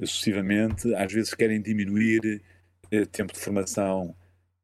[0.04, 2.42] sucessivamente, às vezes querem diminuir
[2.90, 4.14] eh, tempo de formação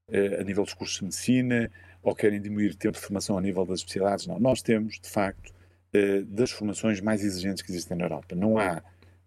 [0.08, 1.70] eh, a nível dos cursos de medicina
[2.02, 4.26] ou querem diminuir tempo de formação a nível das especialidades.
[4.26, 5.52] Não, nós temos, de facto,
[5.92, 8.34] eh, das formações mais exigentes que existem na Europa.
[8.34, 8.82] Não há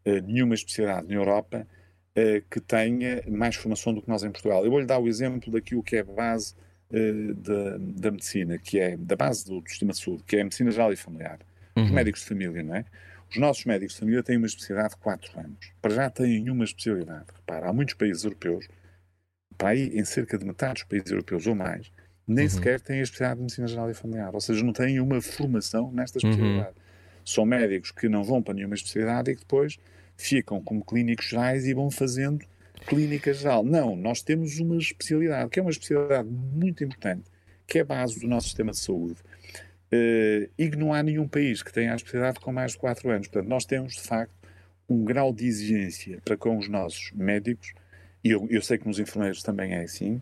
[0.05, 1.67] nenhuma especialidade na Europa
[2.15, 4.63] eh, que tenha mais formação do que nós em Portugal.
[4.63, 6.55] Eu vou-lhe dar o exemplo daquilo que é a base
[6.89, 10.41] eh, da, da medicina, que é da base do, do sistema de saúde, que é
[10.41, 11.39] a medicina geral e familiar.
[11.75, 12.85] Os médicos de família, não é?
[13.29, 15.73] Os nossos médicos de família têm uma especialidade de 4 anos.
[15.81, 17.25] Para já têm uma especialidade.
[17.35, 18.65] Repara, há muitos países europeus,
[19.57, 21.91] para aí em cerca de metade dos países europeus ou mais,
[22.25, 24.33] nem sequer têm a especialidade de medicina geral e familiar.
[24.33, 26.75] Ou seja, não têm uma formação nesta especialidade.
[27.25, 29.77] São médicos que não vão para nenhuma especialidade e que depois
[30.17, 32.45] ficam como clínicos gerais e vão fazendo
[32.87, 33.63] clínica geral.
[33.63, 37.23] Não, nós temos uma especialidade, que é uma especialidade muito importante,
[37.65, 39.17] que é a base do nosso sistema de saúde.
[39.91, 43.09] Eh, e que não há nenhum país que tenha a especialidade com mais de 4
[43.09, 43.27] anos.
[43.27, 44.33] Portanto, nós temos, de facto,
[44.89, 47.73] um grau de exigência para com os nossos médicos,
[48.25, 50.19] e eu, eu sei que nos enfermeiros também é assim,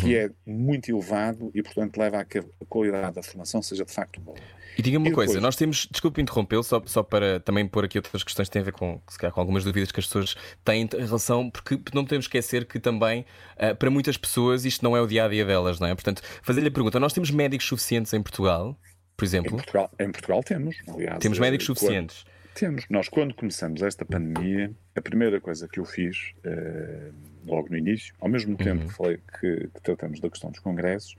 [0.00, 3.92] que é muito elevado e, portanto, leva a que a qualidade da formação seja de
[3.92, 4.36] facto boa.
[4.76, 8.24] E diga-me uma coisa, nós temos, desculpe interrompê-lo, só, só para também pôr aqui outras
[8.24, 10.82] questões que têm a ver com, se calhar, com algumas dúvidas que as pessoas têm
[10.92, 13.24] em relação, porque não podemos esquecer que também,
[13.56, 15.94] ah, para muitas pessoas, isto não é o dia a dia delas, não é?
[15.94, 18.76] Portanto, fazer-lhe a pergunta: nós temos médicos suficientes em Portugal,
[19.16, 19.56] por Em exemplo?
[19.56, 21.18] Portugal, em Portugal temos, aliás.
[21.20, 22.24] Temos eh, médicos quando- suficientes.
[22.54, 22.84] Temos.
[22.88, 27.10] Nós, quando começamos esta pandemia, a primeira coisa que eu fiz, eh,
[27.50, 28.88] logo no início, ao mesmo tempo Uhum.
[28.88, 31.16] que falei que, que tratamos da questão dos congressos,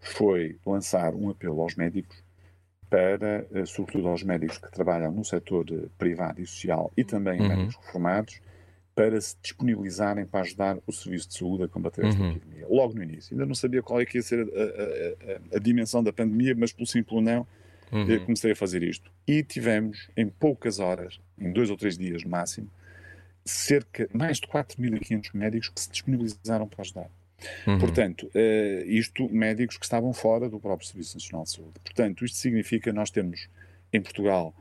[0.00, 2.22] foi lançar um apelo aos médicos
[2.90, 7.40] para, eh, sobretudo aos médicos que trabalham no setor eh, privado e social e também
[7.40, 7.48] Uhum.
[7.48, 8.40] médicos reformados,
[8.94, 12.30] para se disponibilizarem para ajudar o Serviço de Saúde a combater esta Uhum.
[12.30, 12.64] epidemia.
[12.68, 13.34] Logo no início.
[13.34, 16.54] Ainda não sabia qual é que ia ser a, a- a- a dimensão da pandemia,
[16.56, 17.44] mas pelo simples não,
[17.90, 18.20] Uhum.
[18.20, 19.10] comecei a fazer isto.
[19.26, 22.68] E tivemos, em poucas horas, em dois ou três dias no máximo,
[23.44, 27.10] cerca mais de 4.500 médicos que se disponibilizaram para ajudar.
[27.66, 27.78] Uhum.
[27.78, 31.74] Portanto, eh, isto médicos que estavam fora do próprio Serviço Nacional de Saúde.
[31.84, 33.48] Portanto, isto significa que nós temos
[33.92, 34.54] em Portugal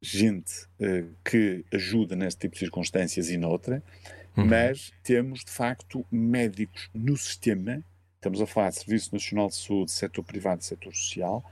[0.00, 3.82] gente eh, que ajuda neste tipo de circunstâncias e noutra,
[4.34, 4.46] Uhum.
[4.46, 9.90] mas temos de facto médicos no sistema, estamos a falar de Serviço Nacional de Saúde,
[9.92, 11.44] setor privado e setor social,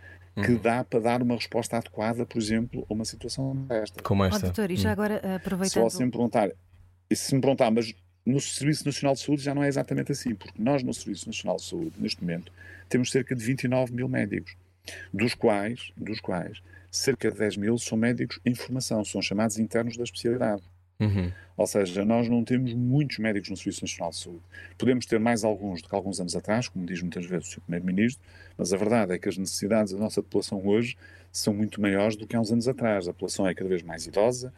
[0.43, 0.59] que Uhum.
[0.63, 4.03] dá para dar uma resposta adequada, por exemplo, a uma situação desta.
[4.03, 4.39] Como esta.
[4.41, 4.93] doutor, e já Hum.
[4.93, 5.83] agora aproveitando.
[5.83, 6.51] você me perguntar,
[7.11, 7.93] e se me perguntar, mas
[8.25, 11.57] no Serviço Nacional de Saúde já não é exatamente assim, porque nós no Serviço Nacional
[11.57, 12.53] de Saúde, neste momento,
[12.89, 14.57] temos cerca de 29 mil médicos,
[15.13, 19.97] dos quais, dos quais cerca de 10 mil são médicos em formação, são chamados internos
[19.97, 20.63] da especialidade.
[20.99, 21.33] Uhum.
[21.57, 24.43] Ou seja, nós não temos muitos médicos no Serviço Nacional de Saúde.
[24.77, 27.61] Podemos ter mais alguns do que alguns anos atrás, como diz muitas vezes o Sr.
[27.63, 28.23] Primeiro-Ministro,
[28.59, 30.97] mas a verdade é que as necessidades da nossa população hoje
[31.33, 33.09] são muito maiores do que há uns anos atrás.
[33.09, 34.53] A população é cada vez mais idosa,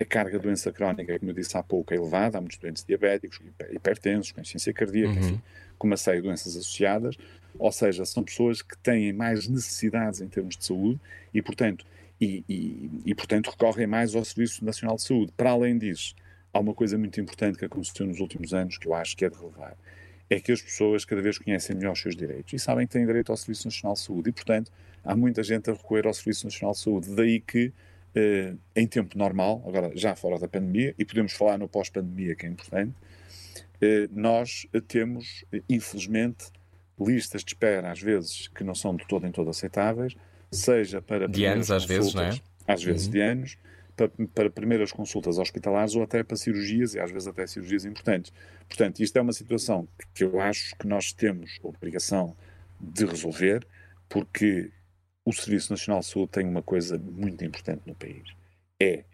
[0.00, 2.84] a carga de doença crónica, como eu disse há pouco, é elevada, há muitos doentes
[2.84, 3.40] diabéticos,
[3.72, 5.18] hipertensos, com insuficiência cardíaca, uhum.
[5.18, 5.42] enfim,
[5.76, 7.16] com uma série de doenças associadas,
[7.58, 11.00] ou seja, são pessoas que têm mais necessidades em termos de saúde
[11.34, 11.84] e, portanto,
[12.20, 15.32] e, e, e, portanto recorrem mais ao Serviço Nacional de Saúde.
[15.36, 16.14] Para além disso,
[16.52, 19.30] há uma coisa muito importante que aconteceu nos últimos anos que eu acho que é
[19.30, 19.76] de relevar.
[20.30, 23.06] É que as pessoas cada vez conhecem melhor os seus direitos e sabem que têm
[23.06, 24.70] direito ao Serviço Nacional de Saúde e, portanto,
[25.04, 27.14] há muita gente a recorrer ao Serviço Nacional de Saúde.
[27.14, 27.72] Daí que,
[28.14, 32.46] eh, em tempo normal, agora já fora da pandemia, e podemos falar no pós-pandemia, que
[32.46, 32.94] é importante,
[33.80, 36.46] eh, nós temos, infelizmente,
[36.98, 40.16] listas de espera, às vezes, que não são de todo em todo aceitáveis,
[40.50, 42.40] seja para de anos às vezes, não é?
[42.66, 43.12] Às vezes uhum.
[43.12, 43.58] de anos,
[44.34, 48.32] para, primeiras consultas hospitalares ou até para cirurgias e às vezes até cirurgias importantes.
[48.68, 52.36] Portanto, isto é uma situação que eu acho que nós temos obrigação
[52.80, 53.66] de resolver,
[54.08, 54.70] porque
[55.28, 58.22] o Serviço Nacional de Saúde tem uma coisa muito importante no país.
[58.80, 59.04] É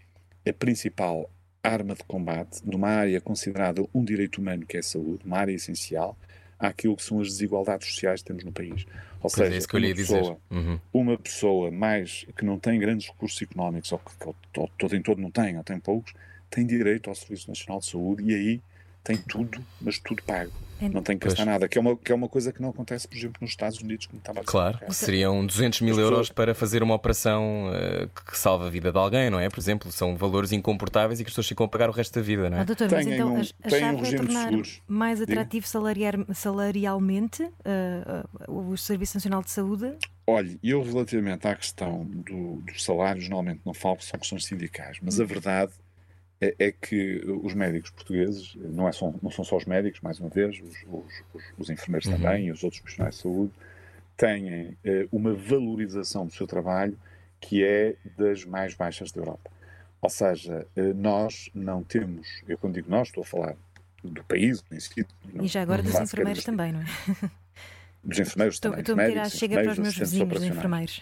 [0.48, 1.28] a principal
[1.60, 5.50] arma de combate numa área considerada um direito humano que é a saúde, uma área
[5.50, 6.16] essencial,
[6.56, 8.86] àquilo que são as desigualdades sociais que temos no país.
[9.20, 10.80] Ou pois é seja, é uma, pessoa, uhum.
[10.92, 15.20] uma pessoa mais que não tem grandes recursos económicos, ou que, que todo em todo
[15.20, 16.14] não tem, ou tem poucos,
[16.48, 18.60] tem direito ao Serviço Nacional de Saúde e aí
[19.04, 20.50] tem tudo, mas tudo pago.
[20.80, 23.06] Não tem que gastar nada, que é, uma, que é uma coisa que não acontece,
[23.06, 24.50] por exemplo, nos Estados Unidos, como estava a dizer.
[24.50, 28.98] Claro, seriam 200 mil euros para fazer uma operação uh, que salva a vida de
[28.98, 29.48] alguém, não é?
[29.48, 32.22] Por exemplo, são valores incomportáveis e que as pessoas ficam a pagar o resto da
[32.22, 32.60] vida, não é?
[32.60, 34.52] Ah, doutor, mas então um, a, chave um é tornar
[34.86, 37.50] mais atrativo salariar, salarialmente uh,
[38.48, 39.94] uh, o Serviço Nacional de Saúde?
[40.26, 45.20] Olhe, eu relativamente à questão do, dos salários, normalmente não falo, são questões sindicais, mas
[45.20, 45.72] a verdade
[46.44, 50.20] é, é, que os médicos portugueses, não, é só, não são só os médicos, mais
[50.20, 50.84] uma vez, os,
[51.34, 52.16] os, os enfermeiros uhum.
[52.16, 53.52] também e os outros profissionais de saúde,
[54.16, 56.96] têm eh, uma valorização do seu trabalho
[57.40, 59.50] que é das mais baixas da Europa.
[60.00, 63.56] Ou seja, eh, nós não temos, eu quando digo nós, estou a falar
[64.02, 65.06] do país, em si.
[65.40, 66.84] E já agora dos enfermeiros também, não é?
[68.04, 68.82] dos enfermeiros estou, também.
[68.82, 71.00] Estou a tirar chega para os meus vizinhos, enfermeiros.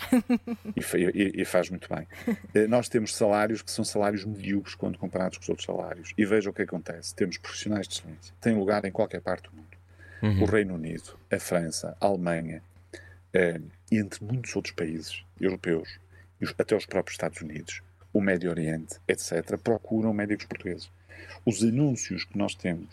[0.76, 2.07] E, e, e, faz muito bem.
[2.55, 6.12] Eh, nós temos salários que são salários medíocres quando comparados com os outros salários.
[6.18, 7.14] E veja o que acontece.
[7.14, 8.34] Temos profissionais de excelência.
[8.40, 9.76] Têm lugar em qualquer parte do mundo.
[10.22, 10.42] Uhum.
[10.42, 12.62] O Reino Unido, a França, a Alemanha,
[13.32, 15.98] eh, e entre muitos outros países europeus,
[16.59, 17.80] até os próprios Estados Unidos,
[18.12, 20.90] o Médio Oriente, etc., procuram médicos portugueses.
[21.44, 22.88] Os anúncios que nós temos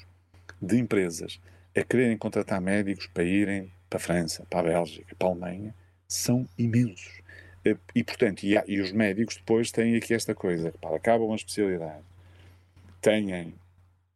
[0.62, 1.40] de empresas
[1.76, 5.76] a quererem contratar médicos para irem para a França, para a Bélgica, para a Alemanha,
[6.08, 7.22] são imensos.
[7.66, 11.36] Eh, e, portanto, e, e os médicos depois têm aqui esta coisa, para acabam a
[11.36, 12.04] especialidade,
[13.02, 13.54] têm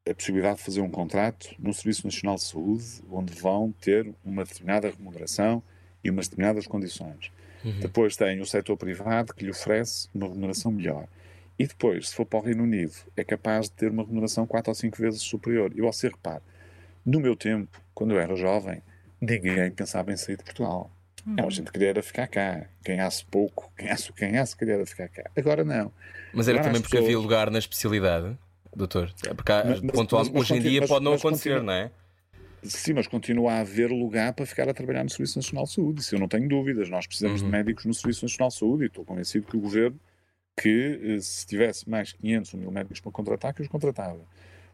[0.10, 4.44] a possibilidade de fazer um contrato no Serviço Nacional de Saúde, onde vão ter uma
[4.44, 5.64] determinada remuneração
[6.04, 7.32] e umas determinadas condições.
[7.64, 7.80] Uhum.
[7.80, 11.08] Depois tem o setor privado que lhe oferece uma remuneração melhor.
[11.58, 14.72] E depois, se for para o Reino Unido, é capaz de ter uma remuneração 4
[14.72, 15.72] ou 5 vezes superior.
[15.76, 16.42] E você repare,
[17.06, 18.82] no meu tempo, quando eu era jovem,
[19.26, 20.92] ninguém pensava em sair de Portugal.
[21.26, 21.36] Uhum.
[21.36, 22.66] Não, a gente queria ficar cá.
[22.86, 25.30] Ganhasse pouco, ganhasse o que ganhasse, queria ficar cá.
[25.36, 25.92] Agora não.
[26.34, 27.10] Mas era Agora também porque pessoas...
[27.10, 28.38] havia lugar na especialidade,
[28.76, 29.14] doutor?
[29.26, 31.64] É porque há, mas, pontual, mas, hoje em dia pode não acontecer, continua...
[31.64, 31.92] não é?
[32.64, 36.02] Sim, mas continua a haver lugar para ficar a trabalhar no Serviço Nacional de Saúde.
[36.02, 36.90] Isso eu não tenho dúvidas.
[36.90, 37.48] Nós precisamos uhum.
[37.48, 40.00] de médicos no Serviço Nacional de Saúde e estou convencido que o Governo,
[40.60, 44.22] que eh, se tivesse mais 500 ou mil médicos para contratar, que os contratava.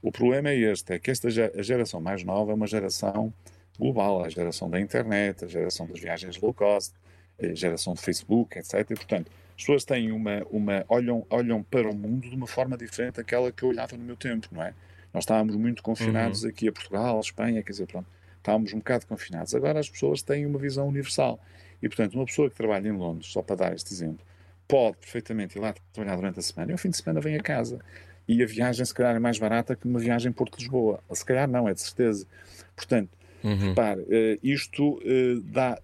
[0.02, 3.34] O problema é este, é que esta a geração mais nova é uma geração
[3.80, 6.94] global, a geração da internet, a geração das viagens low cost,
[7.42, 8.80] a geração do Facebook, etc.
[8.82, 12.78] E, portanto, as pessoas têm uma, uma olham, olham para o mundo de uma forma
[12.78, 14.74] diferente daquela que eu olhava no meu tempo, não é?
[15.14, 16.50] Nós estávamos muito confinados uhum.
[16.50, 18.08] aqui a Portugal, a Espanha, quer dizer, pronto,
[18.38, 19.56] estávamos um bocado confinados.
[19.56, 21.40] Agora as pessoas têm uma visão universal.
[21.82, 24.26] E, portanto, uma pessoa que trabalha em Londres, só para dar este exemplo,
[24.68, 27.42] pode perfeitamente ir lá trabalhar durante a semana e ao fim de semana vem a
[27.42, 27.80] casa.
[28.28, 31.04] E a viagem, se calhar, é mais barata que uma viagem Porto-Lisboa.
[31.12, 32.28] Se calhar não, é de certeza.
[32.76, 33.10] Portanto,
[33.44, 33.70] Uhum.
[33.70, 35.80] Repare, uh, isto uh, dá,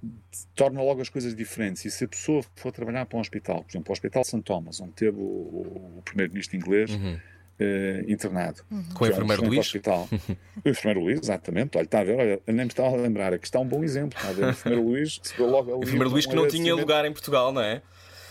[0.55, 1.85] torna logo as coisas diferentes.
[1.85, 4.41] E se a pessoa for trabalhar para um hospital, por exemplo, o Hospital St.
[4.41, 7.13] Thomas, onde teve o, o, primeiro-ministro inglês uhum.
[7.15, 8.83] uh, internado, uhum.
[8.93, 9.59] com o enfermeiro Luís?
[9.59, 10.09] Hospital.
[10.63, 11.77] o enfermeiro Luís, exatamente.
[11.77, 14.17] Olha, está a ver, olha, nem me estava a lembrar, aqui está um bom exemplo.
[14.17, 14.45] Está a ver?
[14.45, 15.79] O enfermeiro Luís logo ali.
[15.79, 17.81] O enfermeiro Luís que não tinha lugar em Portugal, não é?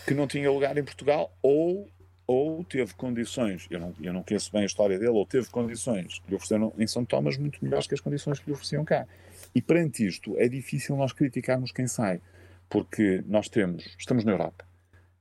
[0.07, 1.89] Que não tinha lugar em Portugal, ou
[2.27, 6.18] ou teve condições, eu não, eu não conheço bem a história dele, ou teve condições
[6.20, 9.07] que lhe ofereceram em São Tomás muito melhores que as condições que lhe ofereciam cá.
[9.55, 12.20] E perante isto, é difícil nós criticarmos quem sai,
[12.68, 14.64] porque nós temos, estamos na Europa,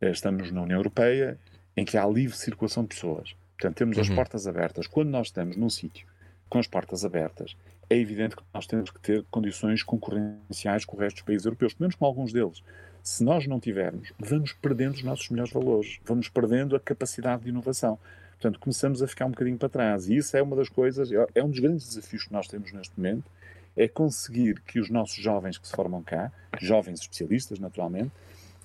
[0.01, 1.37] eh, estamos na União Europeia,
[1.75, 3.35] em que há livre circulação de pessoas.
[3.57, 4.15] Portanto, temos as Uhum.
[4.15, 4.87] portas abertas.
[4.87, 6.07] Quando nós estamos num sítio
[6.49, 7.55] com as portas abertas,
[7.89, 11.73] é evidente que nós temos que ter condições concorrenciais com o resto dos países europeus,
[11.73, 12.63] pelo menos com alguns deles.
[13.03, 17.49] Se nós não tivermos, vamos perdendo os nossos melhores valores, vamos perdendo a capacidade de
[17.49, 17.99] inovação.
[18.31, 20.07] Portanto, começamos a ficar um bocadinho para trás.
[20.07, 22.71] E isso é uma das coisas, é- é um dos grandes desafios que nós temos
[22.71, 23.25] neste momento,
[23.75, 26.31] é conseguir que os nossos jovens que se formam cá,
[26.61, 28.11] jovens especialistas, naturalmente,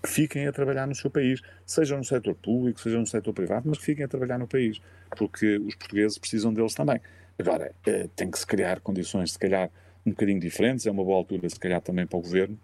[0.00, 3.68] que fiquem a trabalhar no seu país, seja no setor público, seja no setor privado,
[3.68, 4.80] mas que fiquem a trabalhar no país,
[5.16, 7.00] porque os portugueses precisam deles também.
[7.36, 9.68] Agora, eh, tem que se criar condições, se calhar,
[10.06, 12.56] um bocadinho diferentes, é uma boa altura, se calhar, também para o governo,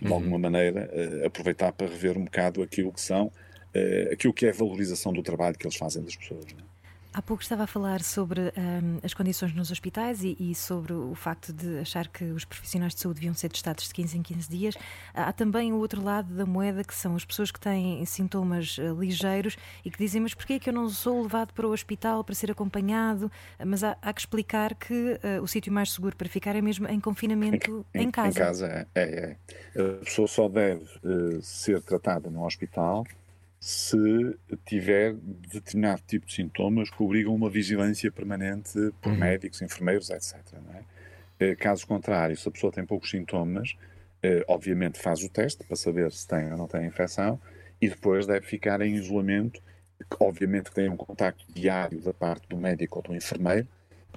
[0.00, 0.14] de Uhum.
[0.14, 3.30] alguma maneira, eh, aproveitar para rever um bocado aquilo que são,
[3.74, 6.46] eh, aquilo que é a valorização do trabalho que eles fazem das pessoas.
[6.52, 6.71] não é?
[7.14, 11.14] Há pouco estava a falar sobre hum, as condições nos hospitais e, e sobre o
[11.14, 14.48] facto de achar que os profissionais de saúde deviam ser testados de 15 em 15
[14.48, 14.74] dias.
[15.12, 18.88] Há também o outro lado da moeda, que são as pessoas que têm sintomas eh,
[18.98, 22.24] ligeiros e que dizem: Mas porquê é que eu não sou levado para o hospital
[22.24, 23.30] para ser acompanhado?
[23.62, 26.88] Mas há, há que explicar que eh, o sítio mais seguro para ficar é mesmo
[26.88, 28.28] em confinamento em, casa.
[28.28, 29.36] Em casa, é,
[29.74, 29.80] é.
[29.80, 33.04] A pessoa só deve eh, ser tratada no hospital
[33.64, 33.96] se
[34.66, 39.18] tiver determinado tipo de sintomas que obrigam uma vigilância permanente por Uhum.
[39.20, 40.34] médicos, enfermeiros, etc.
[40.74, 40.82] é?
[41.38, 43.76] Eh, Caso contrário, se a pessoa tem poucos sintomas,
[44.20, 47.40] eh, obviamente faz o teste para saber se tem ou não tem infecção
[47.80, 49.62] e depois deve ficar em isolamento,
[50.10, 53.68] que obviamente tem um contacto diário da parte do médico ou do enfermeiro,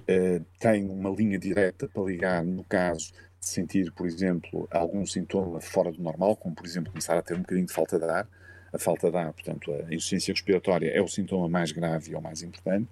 [0.08, 5.62] eh, tem uma linha direta para ligar no caso de sentir, por exemplo, algum sintoma
[5.62, 8.28] fora do normal, como por exemplo começar a ter um bocadinho de falta de ar.
[8.76, 12.18] A falta de ar, portanto, a insuficiência respiratória é o sintoma mais grave e é
[12.18, 12.88] o mais importante.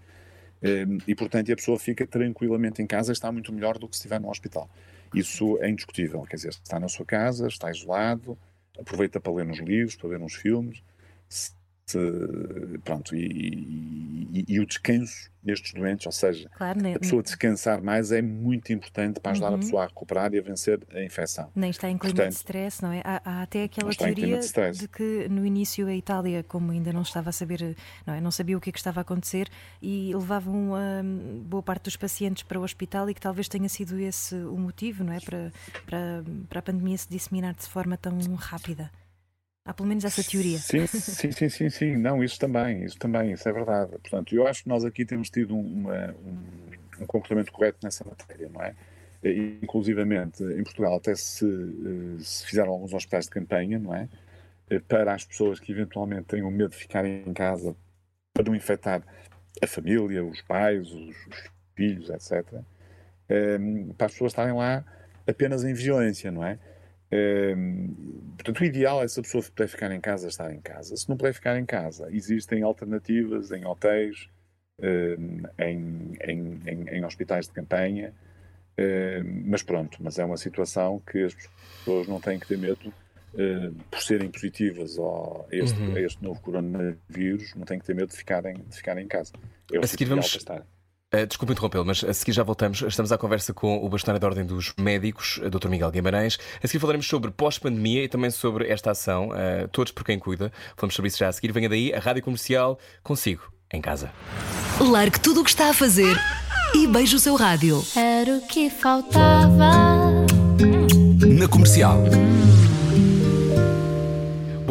[0.61, 3.99] Eh, E, portanto, a pessoa fica tranquilamente em casa está muito melhor do que se
[4.01, 4.69] estiver no hospital.
[5.13, 6.21] Isso é indiscutível.
[6.23, 8.37] Quer dizer, está na sua casa, está isolado,
[8.79, 10.81] aproveita para ler uns livros, para ver uns filmes.
[11.29, 11.51] Se-
[12.83, 18.11] pronto, e, e- e o descanso nestes doentes, ou seja, Claro, a pessoa descansar mais
[18.13, 19.55] é muito importante para ajudar Uhum.
[19.55, 21.51] a pessoa a recuperar e a vencer a infecção.
[21.53, 23.01] nem está em clima Portanto, de stress, não é?
[23.03, 27.01] Há, há até aquela teoria de de que no início a Itália, como ainda não
[27.01, 27.75] estava a saber,
[28.07, 28.21] não, é?
[28.21, 29.49] não sabia o que, é que estava a acontecer
[29.81, 33.99] e levavam hum, boa parte dos pacientes para o hospital e que talvez tenha sido
[33.99, 35.19] esse o motivo, não é?
[35.19, 35.51] Para,
[35.85, 38.89] para, para a pandemia se disseminar de forma tão rápida.
[39.65, 40.57] Há pelo menos essa teoria.
[40.57, 41.97] Sim, sim, sim, sim, sim.
[41.97, 43.91] Não, isso também, isso também, isso é verdade.
[43.91, 48.03] Portanto, eu acho que nós aqui temos tido um, uma- um, um comportamento correto nessa
[48.03, 48.75] matéria, não é?
[49.23, 54.09] E, inclusivamente, em Portugal até se, eh, se fizeram alguns hospitais de campanha, não é?
[54.69, 57.73] Eh, Para as pessoas que eventualmente tenham medo de ficarem em casa
[58.33, 59.01] para não infectar
[59.61, 62.61] a família, os pais, os, os filhos, etc.
[63.29, 63.57] Eh,
[63.97, 64.83] Para as pessoas estarem lá
[65.27, 66.59] apenas em vigilância, não é?
[68.37, 70.95] Portanto, o ideal é se a pessoa puder ficar em casa, estar em casa.
[70.97, 74.29] Se não puder ficar em casa, existem alternativas em hotéis,
[74.81, 78.13] em, em, em, em hospitais de campanha.
[79.45, 81.35] mas pronto, mas é uma situação que as
[81.79, 82.91] pessoas não têm que ter medo
[83.89, 85.95] por serem positivas ao, a, este, Uhum.
[85.95, 89.31] a este novo coronavírus, não têm que ter medo de ficarem, de ficarem em casa.
[89.71, 90.67] É A seguir vamos- para estar.
[91.13, 92.81] Uh, desculpe interrompê-lo, mas a seguir já voltamos.
[92.81, 95.69] Estamos à conversa com o bastonário da Ordem dos Médicos, uh, Dr.
[95.69, 96.39] Miguel Guimarães.
[96.63, 100.51] A seguir falaremos sobre pós-pandemia e também sobre esta ação, uh, Todos por Quem Cuida.
[100.75, 101.51] Falamos sobre isso já a seguir.
[101.51, 104.11] Venha daí, a Rádio Comercial, consigo, em casa.
[104.79, 106.17] Largue tudo o que está a fazer
[106.73, 107.85] e beije o seu rádio.
[107.95, 110.25] Era o que faltava.
[111.27, 111.99] Na comercial.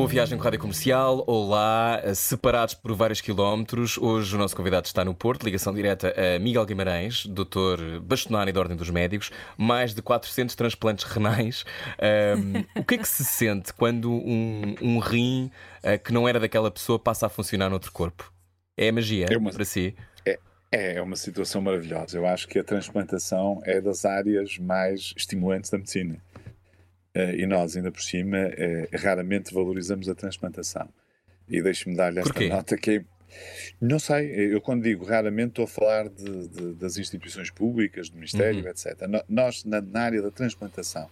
[0.03, 1.23] Boa viagem com a Rádio Comercial.
[1.29, 3.97] Olá, separados por vários quilómetros.
[3.97, 8.59] Hoje o nosso convidado está no Porto, ligação direta a Miguel Guimarães, doutor bastonário da
[8.59, 11.65] Ordem dos Médicos, mais de 400 transplantes renais.
[12.37, 15.53] Um, o que é que se sente quando um, um rim
[15.85, 18.33] uh, que não era daquela pessoa passa a funcionar noutro corpo?
[18.77, 19.95] É magia É uma- para si?
[20.73, 22.17] É uma situação maravilhosa.
[22.17, 26.17] Eu acho que a transplantação é das áreas mais estimulantes da medicina.
[27.15, 30.89] Eh, e nós, ainda por cima, eh, raramente valorizamos a transplantação.
[31.49, 32.49] E deixe-me dar-lhe esta Porquê?
[32.49, 33.05] nota que é-
[33.81, 38.17] Não sei, eu quando digo raramente estou a falar de- de- das instituições públicas, do
[38.17, 38.69] Ministério, Uhum.
[38.69, 39.01] etc.
[39.09, 41.09] No- Nós, na, na área da transplantação,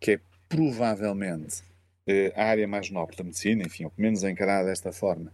[0.00, 1.62] que é provavelmente
[2.06, 5.32] eh, a área mais nobre da medicina, enfim, ou pelo menos encarada desta forma,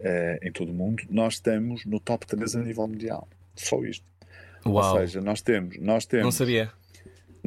[0.00, 3.28] eh, em todo o mundo, nós estamos no top 3 a nível mundial.
[3.54, 4.04] Só isto.
[4.66, 6.72] Uau, Ou seja, nós temos, nós não temos, sabia.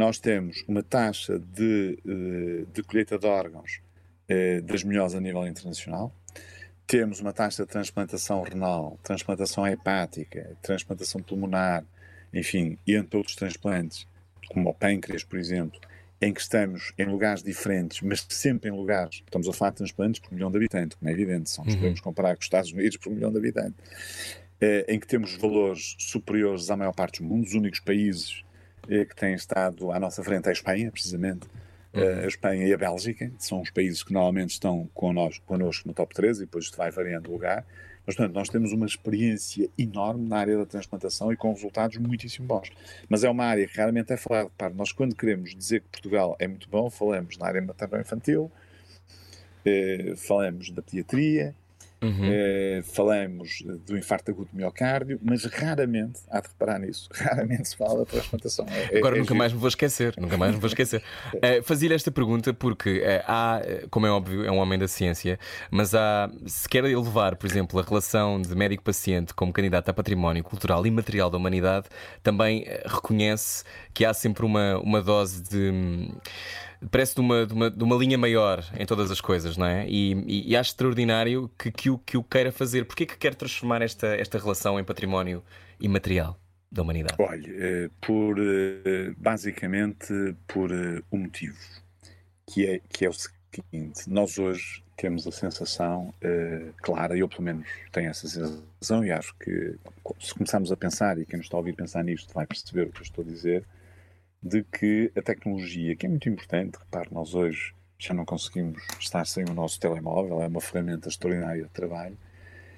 [0.02, 3.82] Nós temos uma taxa de, eh, de colheita de órgãos
[4.28, 6.12] eh, das melhores a nível internacional.
[6.88, 11.84] Temos uma taxa de transplantação renal, transplantação hepática, transplantação pulmonar,
[12.34, 14.08] enfim, e entre outros transplantes,
[14.50, 15.80] como o pâncreas, por exemplo,
[16.20, 19.16] em que estamos em lugares diferentes, mas sempre em lugares.
[19.26, 21.80] Estamos a falar de transplantes por milhão de habitantes, como é evidente, só nos Uhum.
[21.80, 23.76] podemos comparar com os Estados Unidos por milhão de habitantes.
[24.64, 28.44] eh, em que temos valores superiores à maior parte do mundo, os únicos países
[28.88, 31.48] que têm estado à nossa frente a Espanha, precisamente.
[31.94, 35.94] Uh, a Espanha e a Bélgica são os países que normalmente estão connosco, connosco no
[35.94, 37.66] top 13 e depois isto vai variando o lugar.
[38.06, 42.48] Mas, portanto, nós temos uma experiência enorme na área da transplantação e com resultados muitíssimo
[42.48, 42.72] bons.
[43.08, 44.46] Mas é uma área que raramente é falada.
[44.46, 48.52] Repare, nós quando queremos dizer que Portugal é muito bom, falamos na área materno-infantil,
[49.66, 51.56] eh, falamos da pediatria,
[52.04, 52.20] Uhum.
[52.24, 57.78] eh, falamos do infarto agudo do miocárdio, mas raramente, há de reparar nisso, raramente se
[57.78, 58.66] fala da transplantação.
[58.70, 59.36] É- é- Agora é nunca giro.
[59.38, 61.04] mais me vou esquecer, nunca mais me vou esquecer.
[61.42, 65.38] Eh, Fazia-lhe esta pergunta porque eh, há, como é óbvio, é um homem da ciência,
[65.70, 70.44] mas há, se quer elevar, por exemplo, a relação de médico-paciente como candidato a património
[70.44, 71.88] cultural e material da humanidade,
[72.24, 76.12] também reconhece que há sempre uma, uma dose de.
[76.90, 79.88] Parece de uma, de, uma, de uma linha maior em todas as coisas, não é?
[79.88, 82.86] E, e- e acho extraordinário que, que, o, que o queira fazer.
[82.86, 85.44] Porquê que quer transformar esta, esta relação em património
[85.80, 86.40] imaterial
[86.72, 87.16] da humanidade?
[87.20, 90.08] Olha, eh, por, eh, basicamente
[90.48, 91.58] por eh, um motivo,
[92.48, 97.44] que é, que é o seguinte: nós hoje temos a sensação eh, clara, eu pelo
[97.44, 99.76] menos tenho essa sensação, e acho que
[100.20, 102.92] se começarmos a pensar, e quem nos está a ouvir pensar nisto vai perceber o
[102.92, 103.66] que eu estou a dizer,
[104.42, 109.26] de que a tecnologia, que é muito importante, repare, nós hoje já não conseguimos estar
[109.26, 112.18] sem o nosso telemóvel, é uma ferramenta extraordinária de trabalho,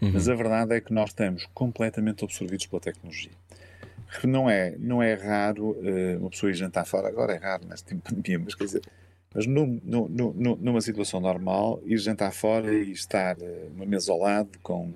[0.02, 3.32] mas a verdade é que nós estamos completamente absorvidos pela tecnologia.
[4.26, 7.86] Não é, não é raro eh, uma pessoa ir jantar fora, agora é raro neste
[7.86, 8.82] tempo de pandemia, mas quer dizer,
[9.34, 14.12] mas num- num- num- numa situação normal, ir jantar fora e estar eh, uma mesa
[14.12, 14.94] ao lado com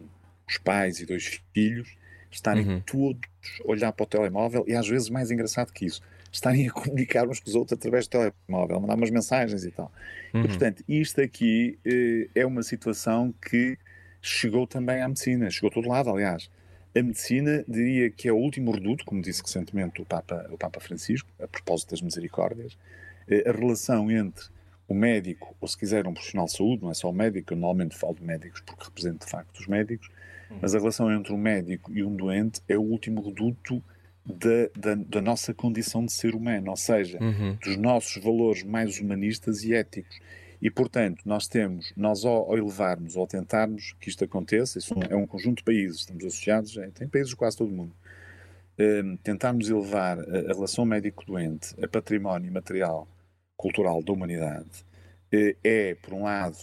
[0.47, 1.95] os pais e dois filhos,
[2.29, 2.81] estarem Uhum.
[2.85, 3.21] todos
[3.65, 6.01] a olhar para o telemóvel e às vezes mais engraçado que isso,
[6.31, 9.91] estarem a comunicar uns com os outros através do telemóvel, mandar umas mensagens e tal.
[10.33, 10.43] Uhum.
[10.43, 13.77] E, portanto, isto aqui eh, é uma situação que
[14.21, 16.49] chegou também à medicina, chegou a todo lado, aliás.
[16.95, 20.79] A medicina diria que é o último reduto, como disse recentemente o Papa, o Papa
[20.79, 22.77] Francisco, a propósito das misericórdias,
[23.27, 24.45] eh, a relação entre
[24.87, 27.57] o médico, ou se quiser um profissional de saúde, não é só o médico, eu
[27.57, 30.09] normalmente falo de médicos porque represento de facto os médicos,
[30.61, 33.83] mas a relação entre um médico e um doente é o último reduto
[34.27, 37.55] da, da, da nossa condição de ser humano, ou seja, Uhum.
[37.63, 40.19] dos nossos valores mais humanistas e éticos.
[40.61, 44.93] E, portanto, nós temos, nós ao, ao elevarmos, ou ao tentarmos que isto aconteça, isso
[45.09, 47.93] é um conjunto de países, estamos associados, é, tem países de quase todo o mundo,
[48.79, 53.07] hum, tentarmos elevar a, a relação médico-doente a património material,
[53.55, 54.85] cultural da humanidade,
[55.31, 56.57] eh, é, por um lado,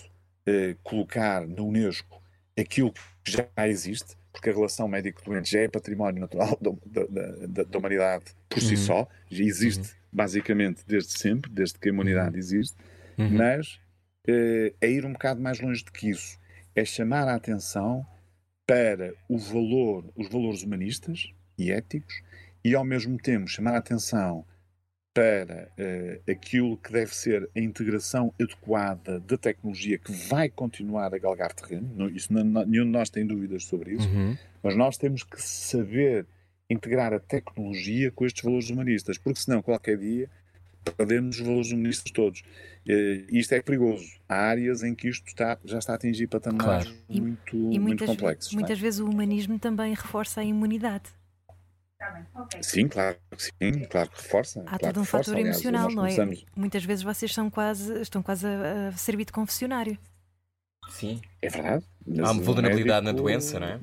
[0.47, 2.21] eh, colocar na Unesco
[2.59, 2.93] aquilo
[3.25, 6.73] que já existe, porque a relação médico-doente já é património natural da,
[7.07, 8.77] da- da- da humanidade por si Uhum.
[8.81, 12.77] só, já existe basicamente desde sempre, desde que a humanidade existe,
[13.17, 13.31] Uhum.
[13.31, 13.81] mas
[14.27, 16.39] eh, é ir um bocado mais longe do que isso.
[16.75, 18.05] É chamar a atenção
[18.67, 22.15] para o valor, os valores humanistas e éticos
[22.65, 24.45] e, ao mesmo tempo, chamar a atenção
[25.15, 31.19] para eh, aquilo que deve ser a integração adequada da tecnologia que vai continuar a
[31.19, 31.89] galgar terreno.
[31.95, 34.09] Não- Isso, não- não- nenhum de nós tem dúvidas sobre isso.
[34.09, 34.37] Uhum.
[34.61, 36.27] Mas nós temos que saber
[36.69, 40.29] integrar a tecnologia com estes valores humanistas, porque senão qualquer dia
[40.97, 42.43] perdemos os valores humanistas todos.
[42.87, 44.05] E isto é perigoso.
[44.29, 46.99] Há áreas em que isto está- já está a atingir patamares Claro.
[47.09, 48.53] E- muito, E muito muitas, complexos.
[48.53, 48.61] não é?
[48.63, 51.05] muitas vezes o humanismo também reforça a imunidade.
[52.63, 54.61] Sim, claro que sim, claro que reforça.
[54.67, 55.31] Há claro todo um reforça.
[55.31, 56.15] fator Aliás, emocional, não é?
[56.15, 59.99] começamos- Muitas vezes vocês são quase, estão quase a, a servir de confessionário.
[60.91, 61.21] Sim.
[61.41, 61.85] É verdade.
[62.21, 63.81] Há uma vulnerabilidade na médico- doença, não é?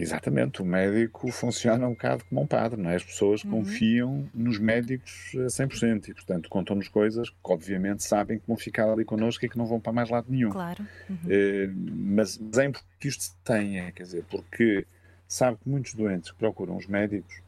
[0.00, 2.94] Exatamente, o médico funciona um bocado como um padre, não é?
[2.94, 3.50] As pessoas Uhum.
[3.50, 8.88] confiam nos médicos a 100% e, portanto, contam-nos coisas que, obviamente, sabem que vão ficar
[8.88, 10.50] ali connosco e que não vão para mais lado nenhum.
[10.50, 10.86] Claro.
[11.10, 11.16] Uhum.
[11.28, 14.86] Eh, mas, mas é importante que isto se tenha, quer dizer, porque
[15.28, 17.40] sabe que muitos doentes que procuram os médicos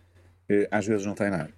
[0.48, 1.50] eh, às vezes não têm nada.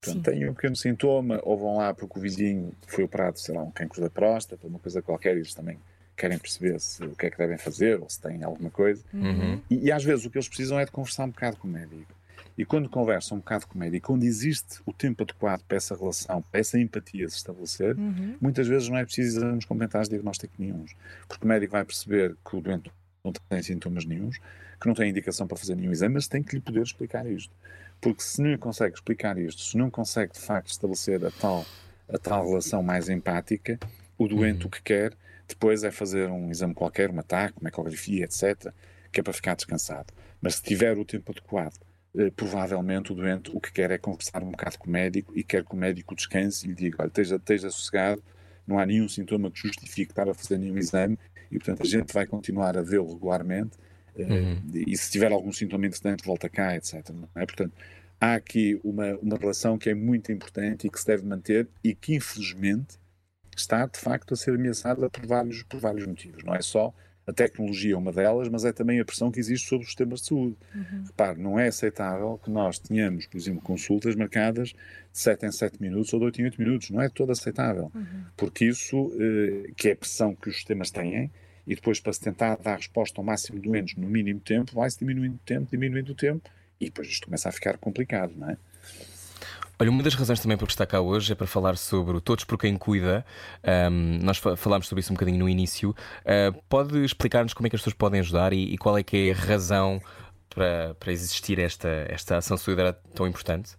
[0.00, 0.38] Portanto, Sim.
[0.38, 3.70] têm um pequeno sintoma ou vão lá porque o vizinho foi operado, sei lá, um
[3.70, 5.78] cancro da próstata, uma coisa qualquer, e eles também
[6.16, 9.02] querem perceber se, o que é que devem fazer ou se têm alguma coisa.
[9.12, 9.60] Uhum.
[9.68, 11.70] E, e às vezes o que eles precisam é de conversar um bocado com o
[11.70, 12.14] médico.
[12.56, 15.94] E quando conversam um bocado com o médico, quando existe o tempo adequado para essa
[15.94, 18.36] relação, para essa empatia se estabelecer, Uhum.
[18.40, 20.92] muitas vezes não é preciso exames complementares de diagnóstico nenhums.
[21.28, 22.90] Porque o médico vai perceber que o doente
[23.26, 24.38] não tem sintomas nenhums,
[24.80, 27.54] que não tem indicação para fazer nenhum exame, mas tem que lhe poder explicar isto.
[28.00, 31.64] Porque se não lhe consegue explicar isto, se não consegue de facto estabelecer a tal,
[32.08, 33.78] a tal relação mais empática,
[34.18, 34.66] o doente Uhum.
[34.68, 35.16] o que quer
[35.48, 38.72] depois é fazer um exame qualquer, uma TAC, uma ecografia, etc.,
[39.12, 40.12] que é para ficar descansado.
[40.40, 41.78] Mas se tiver o tempo adequado,
[42.16, 45.44] eh, provavelmente o doente o que quer é conversar um bocado com o médico e
[45.44, 48.22] quer que o médico descanse e lhe diga: olha, esteja, esteja sossegado,
[48.66, 51.18] não há nenhum sintoma que justifique estar a fazer nenhum exame
[51.50, 53.76] e, portanto, a gente vai continuar a vê-lo regularmente
[54.18, 54.62] Uhum.
[54.72, 57.10] E se tiver algum sintoma interessante, volta cá, etc.
[57.34, 57.44] É?
[57.44, 57.72] Portanto,
[58.20, 61.94] há aqui uma, uma relação que é muito importante e que se deve manter e
[61.94, 62.98] que, infelizmente,
[63.56, 66.42] está de facto a ser ameaçada por vários, por vários motivos.
[66.44, 66.94] Não é só
[67.26, 70.20] a tecnologia é uma delas, mas é também a pressão que existe sobre os sistemas
[70.20, 70.56] de saúde.
[70.74, 71.04] Uhum.
[71.06, 74.76] Repare, não é aceitável que nós tenhamos, por exemplo, consultas marcadas de
[75.18, 76.90] 7 em 7 minutos ou de 8 em 8 minutos.
[76.90, 77.90] Não é todo aceitável.
[77.92, 78.24] Uhum.
[78.36, 81.30] Porque isso, eh, que é a pressão que os sistemas têm,
[81.66, 84.98] e depois para se tentar dar resposta ao máximo de doentes no mínimo tempo, vai-se
[84.98, 86.48] diminuindo o tempo, diminuindo o tempo,
[86.80, 88.56] e depois isto começa a ficar complicado, não é?
[89.78, 92.44] Olha, uma das razões também por estar cá hoje é para falar sobre o Todos
[92.44, 93.26] por Quem Cuida.
[93.90, 95.90] Um, nós falámos sobre isso um bocadinho no início.
[95.90, 99.28] Uh, pode explicar-nos como é que as pessoas podem ajudar e, e qual é que
[99.28, 100.00] é a razão
[100.48, 103.76] para, para existir esta, esta ação solidária tão importante?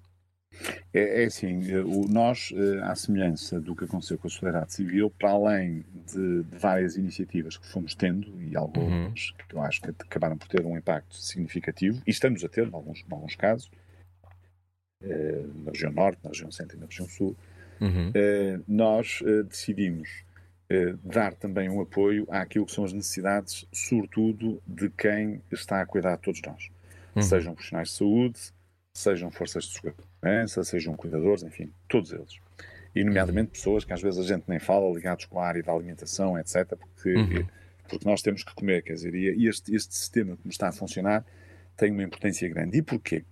[0.93, 5.11] É, é assim, eh, nós, eh, à semelhança do que aconteceu com a sociedade civil,
[5.11, 9.45] para além de, de várias iniciativas que fomos tendo, e algumas uhum.
[9.47, 12.73] que eu acho que acabaram por ter um impacto significativo, e estamos a ter, em
[12.73, 13.69] alguns, em alguns casos,
[15.01, 17.35] na região norte, na região centro e na região sul,
[17.79, 18.11] uhum.
[18.13, 20.25] Eh, nós eh, decidimos
[21.01, 26.17] dar também um apoio àquilo que são as necessidades, sobretudo de quem está a cuidar
[26.17, 26.69] de todos nós.
[27.15, 27.21] Uhum.
[27.21, 28.39] Sejam profissionais de saúde,
[28.93, 32.37] sejam forças de segurança, sejam cuidadores, enfim, todos eles.
[32.93, 35.71] E, nomeadamente, pessoas que às vezes a gente nem fala, ligados com a área da
[35.71, 37.47] alimentação, etc., porque, uhum.
[37.87, 41.23] porque nós temos que comer, quer dizer, e este, este sistema, como está a funcionar,
[41.77, 42.77] tem uma importância grande.
[42.77, 43.23] E porquê?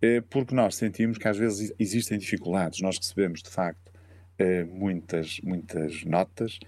[0.00, 2.80] Eh, porque nós sentimos que às vezes existem dificuldades.
[2.80, 3.92] Nós recebemos, de facto,
[4.38, 6.58] eh, muitas, muitas notas,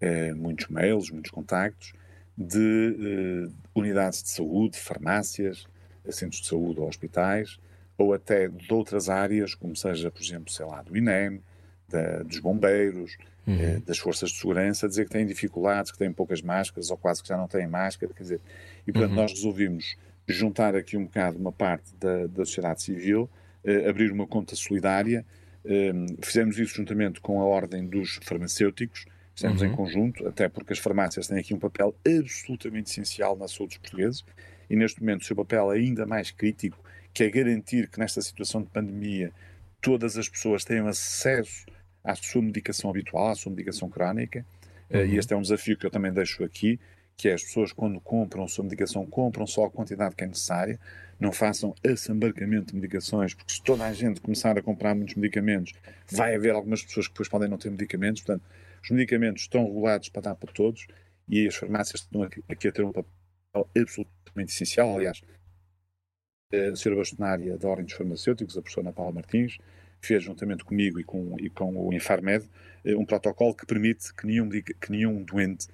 [0.00, 1.92] eh, muitos mails, muitos contactos
[2.36, 5.66] de unidades de saúde, farmácias,
[6.08, 7.58] centros de saúde ou hospitais,
[7.98, 11.42] ou até de outras áreas, como seja, por exemplo, sei lá, do INEM,
[11.86, 13.82] da, dos bombeiros, uhum.
[13.84, 17.28] das forças de segurança, dizer que têm dificuldades, que têm poucas máscaras ou quase que
[17.28, 18.40] já não têm máscara, quer dizer,
[18.86, 19.16] e portanto uhum.
[19.16, 19.96] nós resolvimos
[20.30, 23.28] juntar aqui um bocado uma parte da, da sociedade civil,
[23.64, 25.24] eh, abrir uma conta solidária.
[25.64, 29.68] Eh, fizemos isso juntamente com a Ordem dos Farmacêuticos, fizemos uhum.
[29.68, 33.78] em conjunto, até porque as farmácias têm aqui um papel absolutamente essencial na saúde dos
[33.78, 34.24] portugueses
[34.68, 36.78] e neste momento o seu papel é ainda mais crítico,
[37.12, 39.32] que é garantir que nesta situação de pandemia
[39.80, 41.66] todas as pessoas tenham acesso
[42.04, 44.46] à sua medicação habitual, à sua medicação crónica,
[44.88, 45.06] eh, uhum.
[45.06, 46.78] e este é um desafio que eu também deixo aqui,
[47.20, 50.80] que é as pessoas quando compram sua medicação, compram só a quantidade que é necessária,
[51.20, 55.74] não façam assambarcamento de medicações, porque se toda a gente começar a comprar muitos medicamentos,
[56.10, 58.42] vai haver algumas pessoas que depois podem não ter medicamentos, portanto,
[58.82, 60.86] os medicamentos estão regulados para dar para todos
[61.28, 65.20] e as farmácias estão aqui a ter um papel absolutamente essencial, aliás,
[66.50, 69.58] a senhora bastonária da Ordem dos Farmacêuticos, a professora Ana Paula Martins,
[70.00, 72.48] fez juntamente comigo e com, e com o Infarmed
[72.82, 75.68] eh, um protocolo que permite que nenhum, que nenhum doente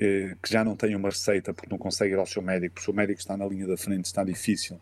[0.00, 2.82] eh, que já não tem uma receita porque não consegue ir ao seu médico, porque
[2.82, 4.80] o seu médico está na linha da frente, está difícil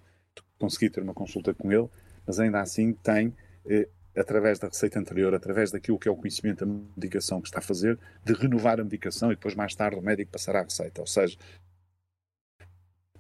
[0.58, 1.88] conseguir ter uma consulta com ele,
[2.26, 3.34] mas ainda assim tem,
[3.66, 7.58] eh, através da receita anterior, através daquilo que é o conhecimento da medicação que está
[7.58, 11.00] a fazer, de renovar a medicação e depois mais tarde o médico passará a receita.
[11.00, 11.36] Ou seja,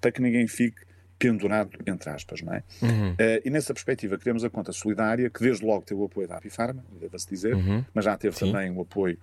[0.00, 0.84] para que ninguém fique
[1.18, 2.62] pendurado, entre aspas, não é?
[2.82, 3.12] Uhum.
[3.12, 6.36] Uh, e nessa perspectiva criamos a conta solidária, que desde logo teve o apoio da
[6.36, 7.84] Apifarma, deve-se dizer, uhum.
[7.94, 8.52] mas já teve Sim.
[8.52, 9.18] também o apoio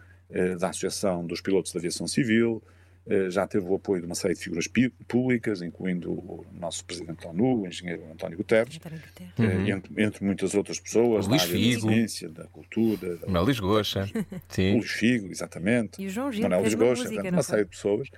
[0.60, 2.62] da Associação dos Pilotos da Aviação Civil,
[3.06, 4.66] eh, já teve o apoio de uma série de figuras
[5.08, 9.68] públicas, incluindo o nosso Presidente da ONU, o engenheiro António Guterres, eh, uhum.
[9.68, 11.88] entre, entre, muitas outras pessoas, o Luís Figo.
[11.88, 13.18] da ciência, da cultura.
[13.18, 13.28] Da...
[13.28, 14.10] O Luís Goxa.
[14.48, 14.76] Sim.
[14.76, 16.02] O Luís Figo, exatamente.
[16.02, 18.10] E o João Gil, Manuel Luís Goxa, música, uma série de pessoas.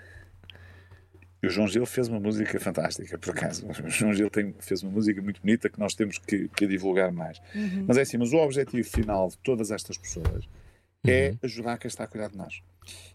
[1.41, 3.66] E o João Gil fez uma música fantástica, por acaso.
[3.84, 7.11] O João Gil tem, fez uma música muito bonita que nós temos que, que divulgar
[7.11, 7.41] mais.
[7.55, 7.86] Uhum.
[7.88, 10.47] Mas é assim, mas o objetivo final de todas estas pessoas
[11.07, 11.37] é uhum.
[11.43, 12.61] ajudar quem está a cuidar de nós.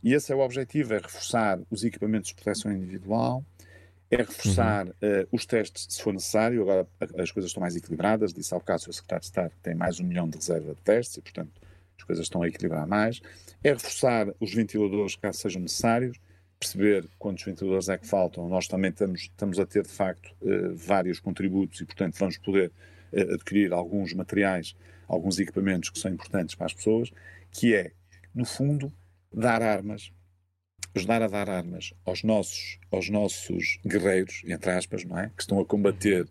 [0.02, 3.44] E esse é o objetivo, é reforçar os equipamentos de proteção individual,
[4.10, 4.92] é reforçar uhum.
[4.92, 6.60] uh, os testes se for necessário.
[6.62, 6.86] Agora
[7.16, 8.32] as coisas estão mais equilibradas.
[8.32, 8.92] Disse há bocado o.
[8.92, 11.52] Secretário de Estado que tem mais um milhão de reserva de testes e, portanto,
[11.96, 13.20] as coisas estão a equilibrar mais.
[13.62, 16.18] É reforçar os ventiladores caso sejam necessários,
[16.58, 18.48] perceber quantos ventiladores é que faltam.
[18.48, 22.72] Nós também estamos, estamos a ter, de facto, uh, vários contributos e, portanto, vamos poder
[23.12, 24.74] uh, adquirir alguns materiais,
[25.06, 27.12] alguns equipamentos que são importantes para as pessoas
[27.50, 27.92] que é,
[28.34, 28.92] no fundo,
[29.32, 30.12] dar armas,
[30.94, 35.30] ajudar a dar armas aos nossos, aos nossos guerreiros, entre aspas, não é?
[35.36, 36.26] Que estão a combater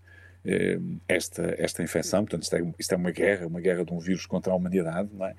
[0.46, 2.24] eh, esta, esta infecção.
[2.24, 5.10] Portanto, isto é, isto é uma guerra, uma guerra de um vírus contra a humanidade,
[5.14, 5.36] não é?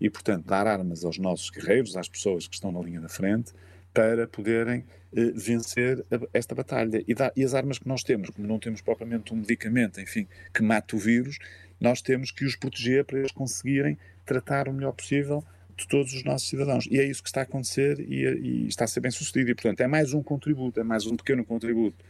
[0.00, 3.52] E, portanto, dar armas aos nossos guerreiros, às pessoas que estão na linha da frente,
[3.92, 7.02] para poderem eh, vencer a, esta batalha.
[7.06, 10.62] E, e, as armas que nós temos, como não temos propriamente um medicamento, enfim, que
[10.62, 11.38] mate o vírus,
[11.80, 15.44] nós temos que os proteger para eles conseguirem tratar o melhor possível
[15.76, 16.86] de todos os nossos cidadãos.
[16.90, 19.50] E é isso que está a acontecer e, e está a ser bem sucedido.
[19.50, 22.04] E, portanto, é mais um contributo, é mais um pequeno contributo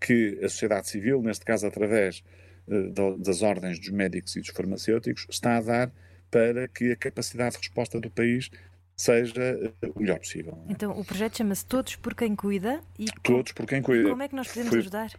[0.00, 2.24] que a sociedade civil, neste caso através
[2.66, 5.92] uh, das ordens dos médicos e dos farmacêuticos, está a dar
[6.30, 8.50] para que a capacidade de resposta do país
[8.96, 10.58] seja uh, o melhor possível.
[10.68, 14.10] Então, o projeto chama-se Todos por Quem Cuida e Todos por Quem Cuida.
[14.10, 14.78] Como é que nós podemos Foi...
[14.80, 15.12] ajudar?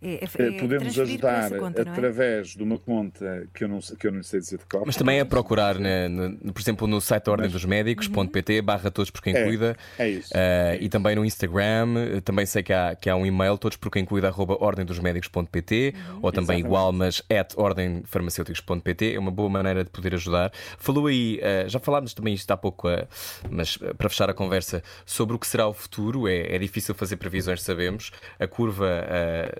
[0.00, 1.88] É, é, é Podemos ajudar conta, é?
[1.88, 4.84] através de uma conta que eu não, que eu não sei dizer de cor.
[4.86, 8.64] Mas também é procurar, né, no, por exemplo, no site da Ordem dos Médicos.pt, uhum.
[8.64, 9.76] barra todos por quem é, cuida.
[9.98, 10.32] É isso.
[10.32, 13.90] Uh, e também no Instagram, também sei que há, que há um e-mail, todos por
[13.90, 16.18] quem cuida, arroba ordemdosmédicos.pt, uhum.
[16.22, 16.64] ou também Exatamente.
[16.64, 19.14] igual, mas at ordemfarmacêuticos.pt.
[19.14, 20.52] É uma boa maneira de poder ajudar.
[20.78, 23.06] Falou aí, uh, já falámos também isto há pouco, uh,
[23.50, 26.28] mas para fechar a conversa, sobre o que será o futuro.
[26.28, 28.12] É, é difícil fazer previsões, sabemos.
[28.38, 28.86] A curva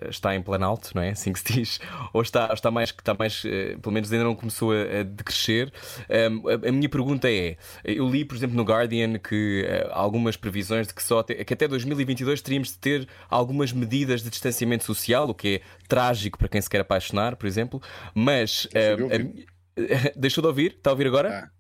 [0.09, 1.11] está está em planalto, não é?
[1.11, 1.81] Assim que se diz,
[2.13, 5.73] ou está, está mais, está mais uh, pelo menos ainda não começou a, a decrescer.
[6.09, 10.37] Um, a, a, minha pergunta é: eu li, por exemplo, no Guardian que uh, algumas
[10.37, 14.85] previsões de que, só te, que até 2022 teríamos de ter algumas medidas de distanciamento
[14.85, 17.81] social, o que é trágico para quem se quer apaixonar, por exemplo,
[18.15, 18.67] mas.
[18.67, 19.49] Uh,
[20.17, 20.73] deixou de ouvir?
[20.73, 21.45] Está a ouvir agora?
[21.45, 21.51] Ah,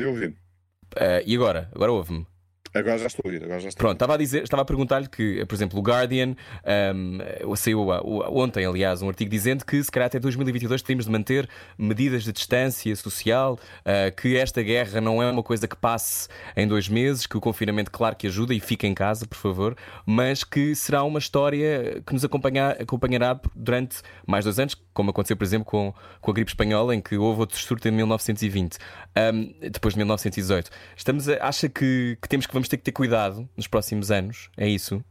[0.00, 0.36] de ouvir.
[1.24, 1.70] e agora?
[1.74, 2.29] Agora ouve-me.
[2.72, 5.08] Agora já estou a ouvir, agora já estou Pronto, estava a dizer, estava a perguntar-lhe
[5.08, 6.36] que, por exemplo, o Guardian
[6.94, 7.88] um, saiu
[8.28, 12.32] ontem, aliás, um artigo dizendo que se calhar até 2022 temos de manter medidas de
[12.32, 17.26] distância social, uh, que esta guerra não é uma coisa que passe em dois meses,
[17.26, 21.02] que o confinamento, claro que ajuda e fica em casa, por favor, mas que será
[21.02, 25.92] uma história que nos acompanhar, acompanhará durante mais dois anos, como aconteceu, por exemplo, com,
[26.20, 28.78] com a gripe espanhola, em que houve outro surto em 1920,
[29.34, 30.70] um, depois de 1918.
[30.96, 34.50] Estamos a, acha que, que temos que vamos ter que ter cuidado nos próximos anos,
[34.56, 35.02] é isso?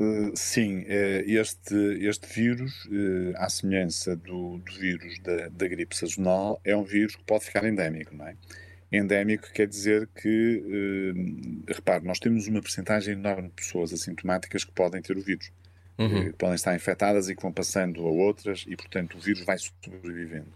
[0.00, 5.96] Uh, sim, uh, este, este vírus, uh, à semelhança do, do vírus da, da, gripe
[5.96, 8.34] sazonal, é um vírus que pode ficar endémico, não é?
[8.90, 11.14] Endémico quer dizer que,
[11.68, 15.52] repare, nós temos uma percentagem enorme de pessoas assintomáticas que podem ter o vírus,
[15.96, 16.24] uhum.
[16.24, 19.56] que podem estar infectadas e que vão passando a outras e, portanto, o vírus vai
[19.58, 20.48] sobrevivendo.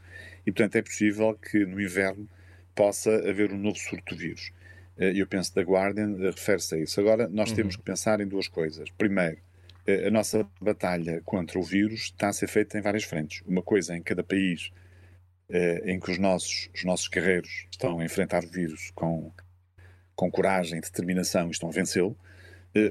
[0.45, 2.29] E, portanto, é possível que no inverno
[2.75, 4.51] possa haver um novo surto de vírus.
[4.97, 7.01] Eh, eu penso da Guardian, eh, refere-se a isso.
[7.01, 7.57] Agora, nós uhum.
[7.57, 8.91] temos que pensar em duas coisas.
[8.91, 9.39] Primeiro,
[9.87, 13.43] eh, a nossa batalha contra o vírus está a ser feita em várias frentes.
[13.47, 14.71] Uma coisa em cada país
[15.85, 19.31] em que os nossos, os nossos guerreiros estão a enfrentar o vírus com,
[20.17, 22.17] com coragem, determinação e estão a vencê-lo.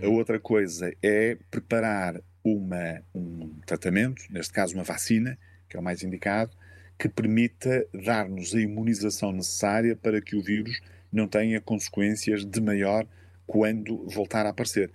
[0.01, 5.37] A outra coisa é preparar uma, um tratamento, neste caso uma vacina,
[5.67, 6.55] que é o mais indicado,
[6.97, 10.79] que permita dar-nos a imunização necessária para que o vírus
[11.13, 13.05] não tenha consequências de maior
[13.45, 14.91] quando voltar a aparecer.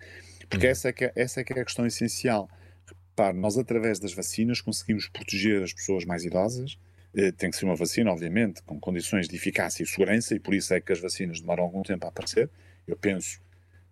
[0.49, 0.73] Porque uhum.
[0.73, 2.49] essa, é que é, essa é que é a questão essencial.
[2.87, 6.79] Repare, nós através das vacinas conseguimos proteger as pessoas mais idosas,
[7.15, 10.55] eh, tem que ser uma vacina, obviamente, com condições de eficácia e segurança, e por
[10.55, 12.51] isso é que as vacinas demoram algum tempo a aparecer.
[12.87, 13.41] Eu penso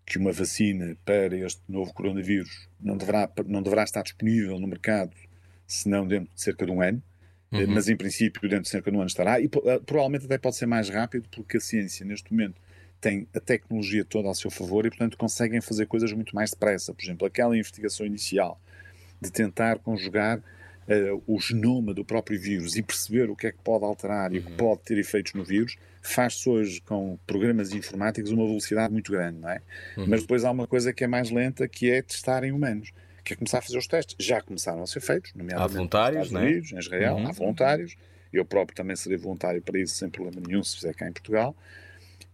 [0.04, 5.12] que uma vacina para este novo coronavírus não deverá, não deverá estar disponível no mercado
[5.66, 7.02] senão dentro de cerca de um ano.
[7.52, 7.64] Uhum.
[7.68, 10.56] mas em princípio dentro de cerca de um ano estará, e eh, provavelmente até pode
[10.56, 12.60] ser mais rápido, porque a ciência neste momento
[13.00, 16.92] tem a tecnologia toda ao seu favor e, portanto, conseguem fazer coisas muito mais depressa.
[16.92, 18.60] Por exemplo, aquela investigação inicial
[19.20, 23.58] de tentar conjugar uh, o genoma do próprio vírus e perceber o que é que
[23.62, 24.36] pode alterar uhum.
[24.36, 24.56] e o que uhum.
[24.56, 29.50] pode ter efeitos no vírus, faz-se hoje com programas informáticos uma velocidade muito grande, não
[29.50, 29.60] é?
[29.96, 30.06] Uhum.
[30.08, 32.92] Mas depois há uma coisa que é mais lenta, que é testar em humanos
[33.26, 34.14] que é começar a fazer os testes.
[34.18, 36.50] Já começaram a ser feitos, nomeadamente há voluntários, nos Estados é?
[36.50, 37.26] Unidos, em Israel, uhum.
[37.26, 37.96] há voluntários.
[38.32, 41.56] Eu próprio também serei voluntário para isso sem problema nenhum, se fizer cá em Portugal.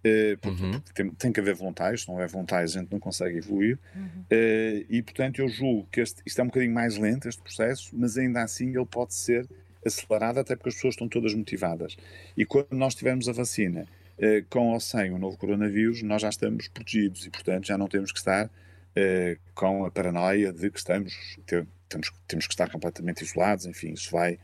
[0.05, 0.81] Uh, porque, uhum.
[0.81, 3.79] porque tem, tem, que haver voluntários, se não houver voluntários a gente não consegue evoluir.
[3.95, 4.03] Uhum.
[4.05, 7.91] Uh, e, portanto, eu julgo que este, isto é um bocadinho mais lento, este processo,
[7.93, 9.49] mas ainda assim ele pode ser
[9.87, 11.97] acelerado, até porque as pessoas estão todas motivadas.
[12.37, 13.87] E quando nós tivermos a vacina,
[14.19, 17.87] uh, com ou sem o novo coronavírus, nós já estamos protegidos e, portanto, já não
[17.87, 18.51] temos que estar
[18.95, 23.93] eh, com a paranoia de que estamos, ter, temos, temos que estar completamente isolados, enfim,
[23.93, 24.39] isso vai,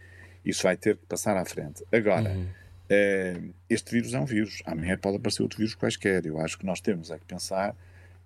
[0.44, 1.84] isso vai ter que passar à frente.
[1.92, 2.46] Agora, uhum.
[2.88, 6.24] eh, este vírus é um vírus, amanhã pode aparecer outro vírus quaisquer.
[6.26, 7.74] Eu acho que nós temos é que pensar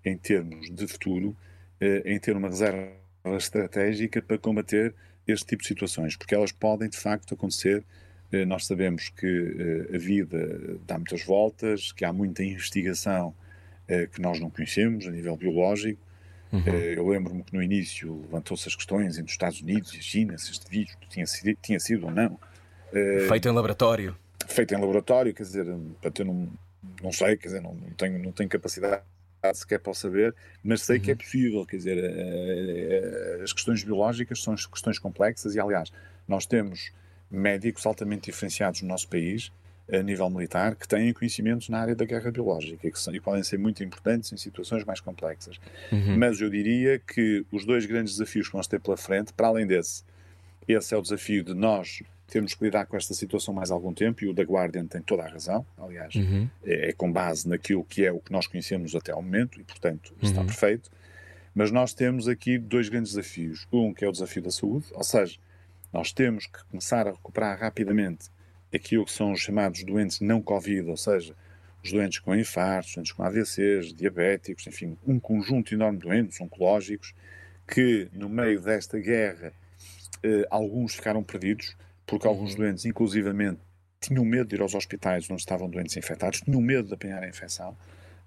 [0.04, 1.36] em termos de futuro,
[1.80, 2.92] eh, em ter uma reserva
[3.36, 4.94] estratégica para combater
[5.26, 7.84] este tipo de situações, porque elas podem de facto acontecer.
[8.32, 13.34] Eh, nós sabemos que a vida dá muitas voltas, que há muita investigação
[14.12, 16.00] que nós não conhecemos a nível biológico,
[16.52, 16.62] Uhum.
[16.66, 20.02] Eh, eu lembro-me que no início levantou-se as questões entre os Estados Unidos e a
[20.02, 22.38] China, se este vírus tinha sido, tinha sido ou não.
[22.92, 24.16] Eh, feito em laboratório.
[24.46, 25.66] Feito em laboratório, quer dizer,
[26.12, 26.50] ter um,
[27.02, 29.02] não sei, quer dizer, não, não, tenho, não tenho capacidade
[29.54, 31.02] sequer para saber, mas sei uhum.
[31.02, 31.18] que é uhum.
[31.18, 35.90] possível, quer dizer, eh, as questões biológicas são questões complexas e, aliás,
[36.28, 36.92] nós temos
[37.30, 39.50] médicos altamente diferenciados no nosso país,
[39.90, 43.20] a nível militar que têm conhecimentos na área da guerra biológica e que são, e
[43.20, 45.58] podem ser muito importantes em situações mais complexas.
[45.90, 46.16] Uhum.
[46.18, 49.66] Mas eu diria que os dois grandes desafios que vamos ter pela frente, para além
[49.66, 50.04] desse,
[50.68, 54.24] esse é o desafio de nós termos que lidar com esta situação mais algum tempo
[54.24, 56.48] e o da Guardian tem toda a razão, aliás, Uhum.
[56.64, 59.64] é, é com base naquilo que é o que nós conhecemos até ao momento e,
[59.64, 60.46] portanto, está Uhum.
[60.46, 60.88] perfeito.
[61.54, 63.66] Mas nós temos aqui dois grandes desafios.
[63.70, 65.36] Um que é o desafio da saúde, ou seja,
[65.92, 68.30] nós temos que começar a recuperar rapidamente
[68.74, 71.34] aquilo que são os chamados doentes não Covid, ou seja,
[71.82, 77.14] os doentes com infartos, doentes com AVCs, diabéticos, enfim, um conjunto enorme de doentes oncológicos
[77.66, 79.52] que, no meio desta guerra,
[80.22, 83.60] eh, alguns ficaram perdidos, porque alguns doentes, inclusivamente,
[84.00, 87.28] tinham medo de ir aos hospitais onde estavam doentes infectados, tinham medo de apanhar a
[87.28, 87.76] infecção,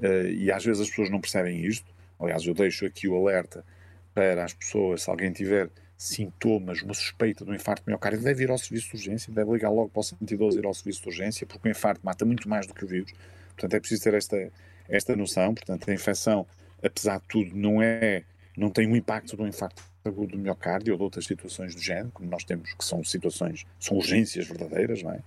[0.02, 1.94] eh, e às vezes as pessoas não percebem isto.
[2.20, 3.66] Aliás, eu deixo aqui o alerta
[4.14, 8.50] para as pessoas, se alguém tiver sintomas, uma suspeita de um infarto miocárdio, deve ir
[8.50, 11.08] ao serviço de urgência, deve ligar logo para o 112 e ir ao serviço de
[11.08, 13.14] urgência, porque o infarto mata muito mais do que o vírus.
[13.50, 14.52] Portanto, é preciso ter esta,
[14.90, 15.54] esta noção.
[15.54, 16.46] Portanto, a infecção,
[16.84, 18.24] apesar de tudo, não é,
[18.58, 22.12] não tem um impacto do infarto agudo do miocárdio ou de outras situações do género,
[22.14, 25.20] como nós temos, que são situações, são urgências verdadeiras, não é?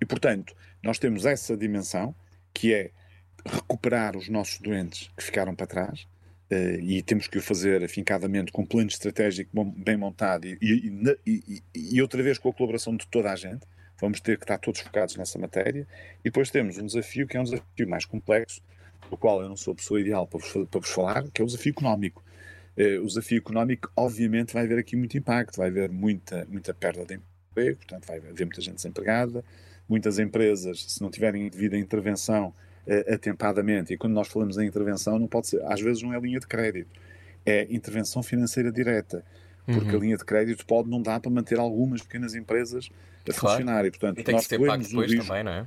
[0.00, 2.14] E, portanto, nós temos essa dimensão,
[2.52, 2.90] que é
[3.44, 6.06] recuperar os nossos doentes que ficaram para trás,
[6.50, 11.12] eh, e temos que o fazer afincadamente com um plano estratégico bem montado e, e-
[11.26, 13.66] e e- outra vez com a colaboração de toda a gente.
[14.00, 15.86] Vamos ter que estar todos focados nessa matéria.
[16.20, 18.60] E depois temos um desafio que é um desafio mais complexo,
[19.10, 21.44] do qual eu não sou a pessoa ideal para vos, para vos falar, que é
[21.44, 22.22] o desafio económico.
[22.76, 27.04] Eh, o desafio económico, obviamente, vai haver aqui muito impacto, vai haver muita, muita perda
[27.04, 27.14] de
[27.50, 29.44] emprego, portanto, vai haver muita gente desempregada,
[29.88, 32.54] muitas empresas, se não tiverem devida intervenção
[32.88, 36.18] eh, atempadamente, e quando nós falamos em intervenção, não pode ser, às vezes não é
[36.18, 36.90] linha de crédito,
[37.46, 39.24] é intervenção financeira direta,
[39.66, 39.96] porque Uhum.
[39.96, 42.88] a linha de crédito pode não dar para manter algumas pequenas empresas
[43.28, 43.58] a Claro.
[43.58, 45.66] funcionar, e portanto E tem que nós ser pago depois risco também, não é?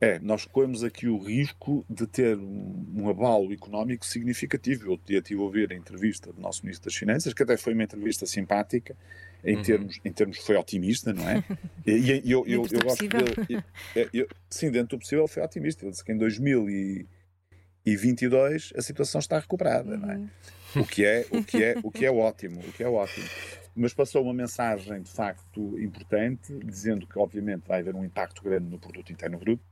[0.00, 4.90] é, nós corremos aqui o risco de ter um, um abalo económico significativo.
[4.92, 7.72] Eu dia estive a ouvir a entrevista do nosso Ministro das Finanças, que até foi
[7.72, 8.96] uma entrevista simpática,
[9.44, 9.62] em, Uhum.
[9.62, 11.42] termos, em termos foi otimista, não é?
[11.84, 13.34] E, eu, eu, eu gosto dele.
[13.48, 13.58] e-
[13.96, 15.84] é, eu- sim, dentro do possível foi otimista.
[15.84, 20.16] Ele disse que em 2022 a situação está recuperada, não é?
[20.16, 20.28] Uhum.
[20.76, 23.26] o que é o que é o que é ótimo o que é ótimo
[23.74, 28.70] mas passou uma mensagem de facto importante dizendo que obviamente vai haver um impacto grande
[28.70, 29.62] no produto interno bruto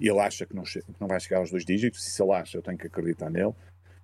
[0.00, 2.32] e ele acha que não, que não vai chegar aos dois dígitos e se ele
[2.32, 3.52] acha eu tenho que acreditar nele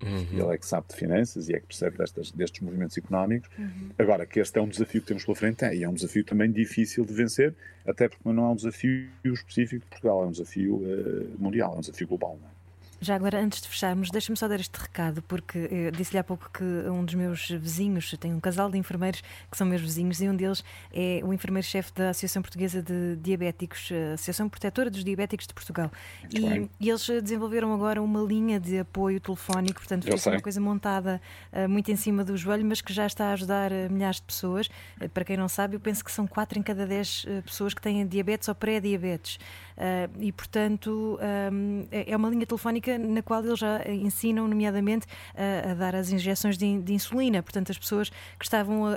[0.02, 0.26] Uhum.
[0.30, 3.90] ele é que sabe de finanças e é que percebe destas, destes movimentos económicos Uhum.
[3.98, 6.24] agora que este é um desafio que temos pela frente é, e é um desafio
[6.24, 7.54] também difícil de vencer
[7.86, 11.78] até porque não é um desafio específico de Portugal é um desafio eh, mundial é
[11.78, 12.57] um desafio global não é?
[13.00, 16.50] Já agora, antes de fecharmos, deixa-me só dar este recado, porque eu disse-lhe há pouco
[16.52, 20.28] que um dos meus vizinhos, tem um casal de enfermeiros que são meus vizinhos, e
[20.28, 25.46] um deles é o enfermeiro-chefe da Associação Portuguesa de Diabéticos, a Associação Protetora dos Diabéticos
[25.46, 25.92] de Portugal.
[26.32, 30.40] E, e eles desenvolveram agora uma linha de apoio telefónico, portanto, foi uma sei.
[30.40, 31.20] coisa montada
[31.52, 34.68] ah, muito em cima do joelho, mas que já está a ajudar milhares de pessoas.
[35.14, 37.80] Para quem não sabe, eu penso que são 4 em cada 10 ah, pessoas que
[37.80, 39.38] têm diabetes ou pré-diabetes.
[39.78, 41.50] Ah, e, portanto, ah,
[41.92, 45.06] é é uma linha telefónica na qual eles já ensinam, nomeadamente,
[45.36, 47.42] a, a dar as injeções de, de insulina.
[47.42, 48.94] Portanto, as pessoas que estavam a,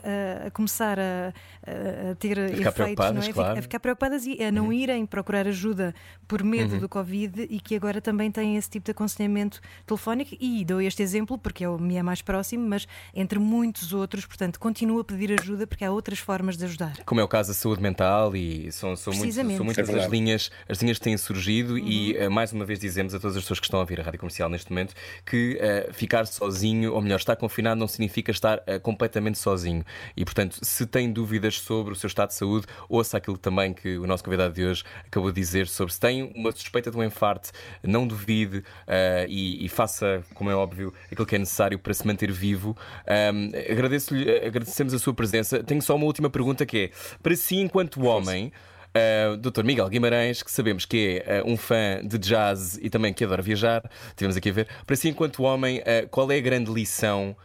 [0.47, 1.33] a- começar a,
[1.67, 3.33] a- a ter ficar efeitos, preocupadas, não é?
[3.33, 3.59] claro.
[3.59, 5.93] a ficar preocupadas e a não irem procurar ajuda
[6.27, 10.35] por medo do Covid e que agora também têm esse tipo de aconselhamento telefónico.
[10.39, 14.25] E dou este exemplo porque é o me é mais próximo, mas entre muitos outros,
[14.25, 16.93] portanto, continuo a pedir ajuda porque há outras formas de ajudar.
[17.05, 20.49] Como é o caso da saúde mental e são, são, são muitas É as linhas,
[20.71, 22.23] as linhas têm surgido e Uhum.
[22.23, 24.19] eh, mais uma vez dizemos a todas as pessoas que estão a ouvir a Rádio
[24.19, 24.93] Comercial neste momento
[25.25, 29.83] que eh, ficar sozinho, ou melhor, estar confinado não significa estar eh, completamente sozinho.
[30.15, 33.97] E portanto, se tem dúvidas sobre o seu estado de saúde, ouça aquilo também que
[33.97, 37.03] o nosso convidado de hoje acabou de dizer sobre se tem uma suspeita de um
[37.03, 37.51] infarto,
[37.83, 42.07] não duvide eh, e, e faça, como é óbvio, aquilo que é necessário para se
[42.07, 42.77] manter vivo.
[43.05, 45.61] Ahm, agradeço-lhe, eh, agradecemos a sua presença.
[45.63, 46.91] Tenho só uma última pergunta que é:
[47.21, 48.53] para si, enquanto homem.
[48.93, 49.63] Uh, Dr.
[49.63, 53.41] Miguel Guimarães, que sabemos que é uh, um fã de jazz e também que adora
[53.41, 54.67] viajar, tivemos aqui a ver.
[54.85, 57.35] Para si, enquanto homem, uh, qual é a grande lição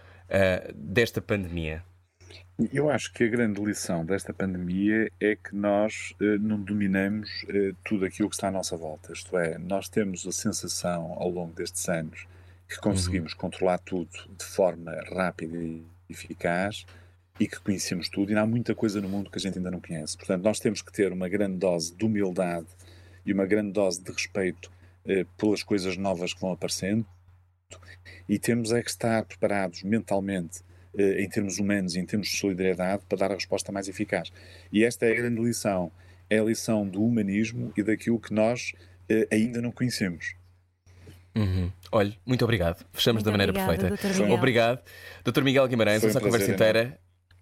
[0.75, 1.85] desta pandemia?
[2.73, 7.73] Eu acho que a grande lição desta pandemia é que nós eh, não dominamos eh,
[7.85, 9.13] tudo aquilo que está à nossa volta.
[9.13, 12.27] Isto é, nós temos a sensação ao longo destes anos
[12.67, 14.09] que conseguimos controlar tudo
[14.39, 16.87] de forma rápida e eficaz
[17.39, 19.81] e que conhecemos tudo, e há muita coisa no mundo que a gente ainda não
[19.81, 20.17] conhece.
[20.17, 22.67] Portanto, nós temos que ter uma grande dose de humildade
[23.25, 24.71] e uma grande dose de respeito
[25.05, 27.07] eh, pelas coisas novas que vão aparecendo
[28.29, 30.63] e temos é que estar preparados mentalmente
[30.97, 34.33] eh, em termos humanos e em termos de solidariedade para dar a resposta mais eficaz.
[34.73, 35.91] E esta é a grande lição.
[36.29, 38.73] é a lição do humanismo e daquilo que nós
[39.09, 40.35] uh, ainda não conhecemos.
[41.37, 41.71] Uhum.
[41.93, 42.85] Olhe, muito obrigado.
[42.93, 44.33] Fechamos Muito da maneira obrigada, perfeita.
[44.33, 44.83] Obrigado.
[45.23, 45.43] Dr.
[45.43, 46.99] Miguel Guimarães, Foi um essa conversa inteira.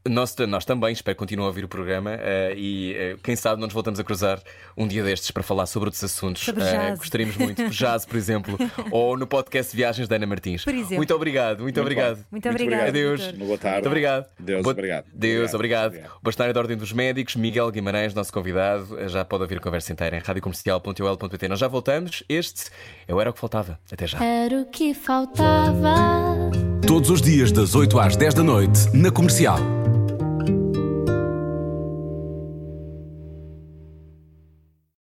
[0.06, 3.58] Nós, nós também, espero que continuem a ouvir o programa eh, e eh, quem sabe
[3.58, 4.38] não nos voltamos a cruzar
[4.76, 6.42] um dia destes para falar sobre outros assuntos.
[6.44, 6.98] Sobre jazz.
[6.98, 8.58] gostaríamos muito, jazz, por exemplo,
[8.90, 10.62] ou no podcast Viagens da Ana Martins.
[10.62, 10.96] Por exemplo.
[10.96, 12.16] Muito obrigado, muito, obrigado.
[12.18, 12.24] bom.
[12.32, 12.88] Muito obrigada.
[12.88, 13.20] Adeus.
[13.22, 13.36] doutor.
[13.38, 13.74] Uma boa tarde.
[13.76, 14.26] Muito obrigado.
[14.38, 15.04] Deus, Boa- obrigado.
[15.14, 15.86] Deus, obrigado.
[15.86, 16.12] Obrigado.
[16.16, 19.08] O Bastonário da Ordem dos Médicos, Miguel Guimarães, nosso convidado.
[19.08, 21.48] Já pode ouvir a conversa inteira em radiocomercial.ol.pt.
[21.48, 22.22] Nós já voltamos.
[22.28, 22.64] Este
[23.08, 23.78] é o Era o que Faltava.
[23.90, 24.22] Até já.
[24.22, 25.94] Era o que faltava.
[26.86, 29.58] Todos os dias das 8 às 10 da noite na Comercial.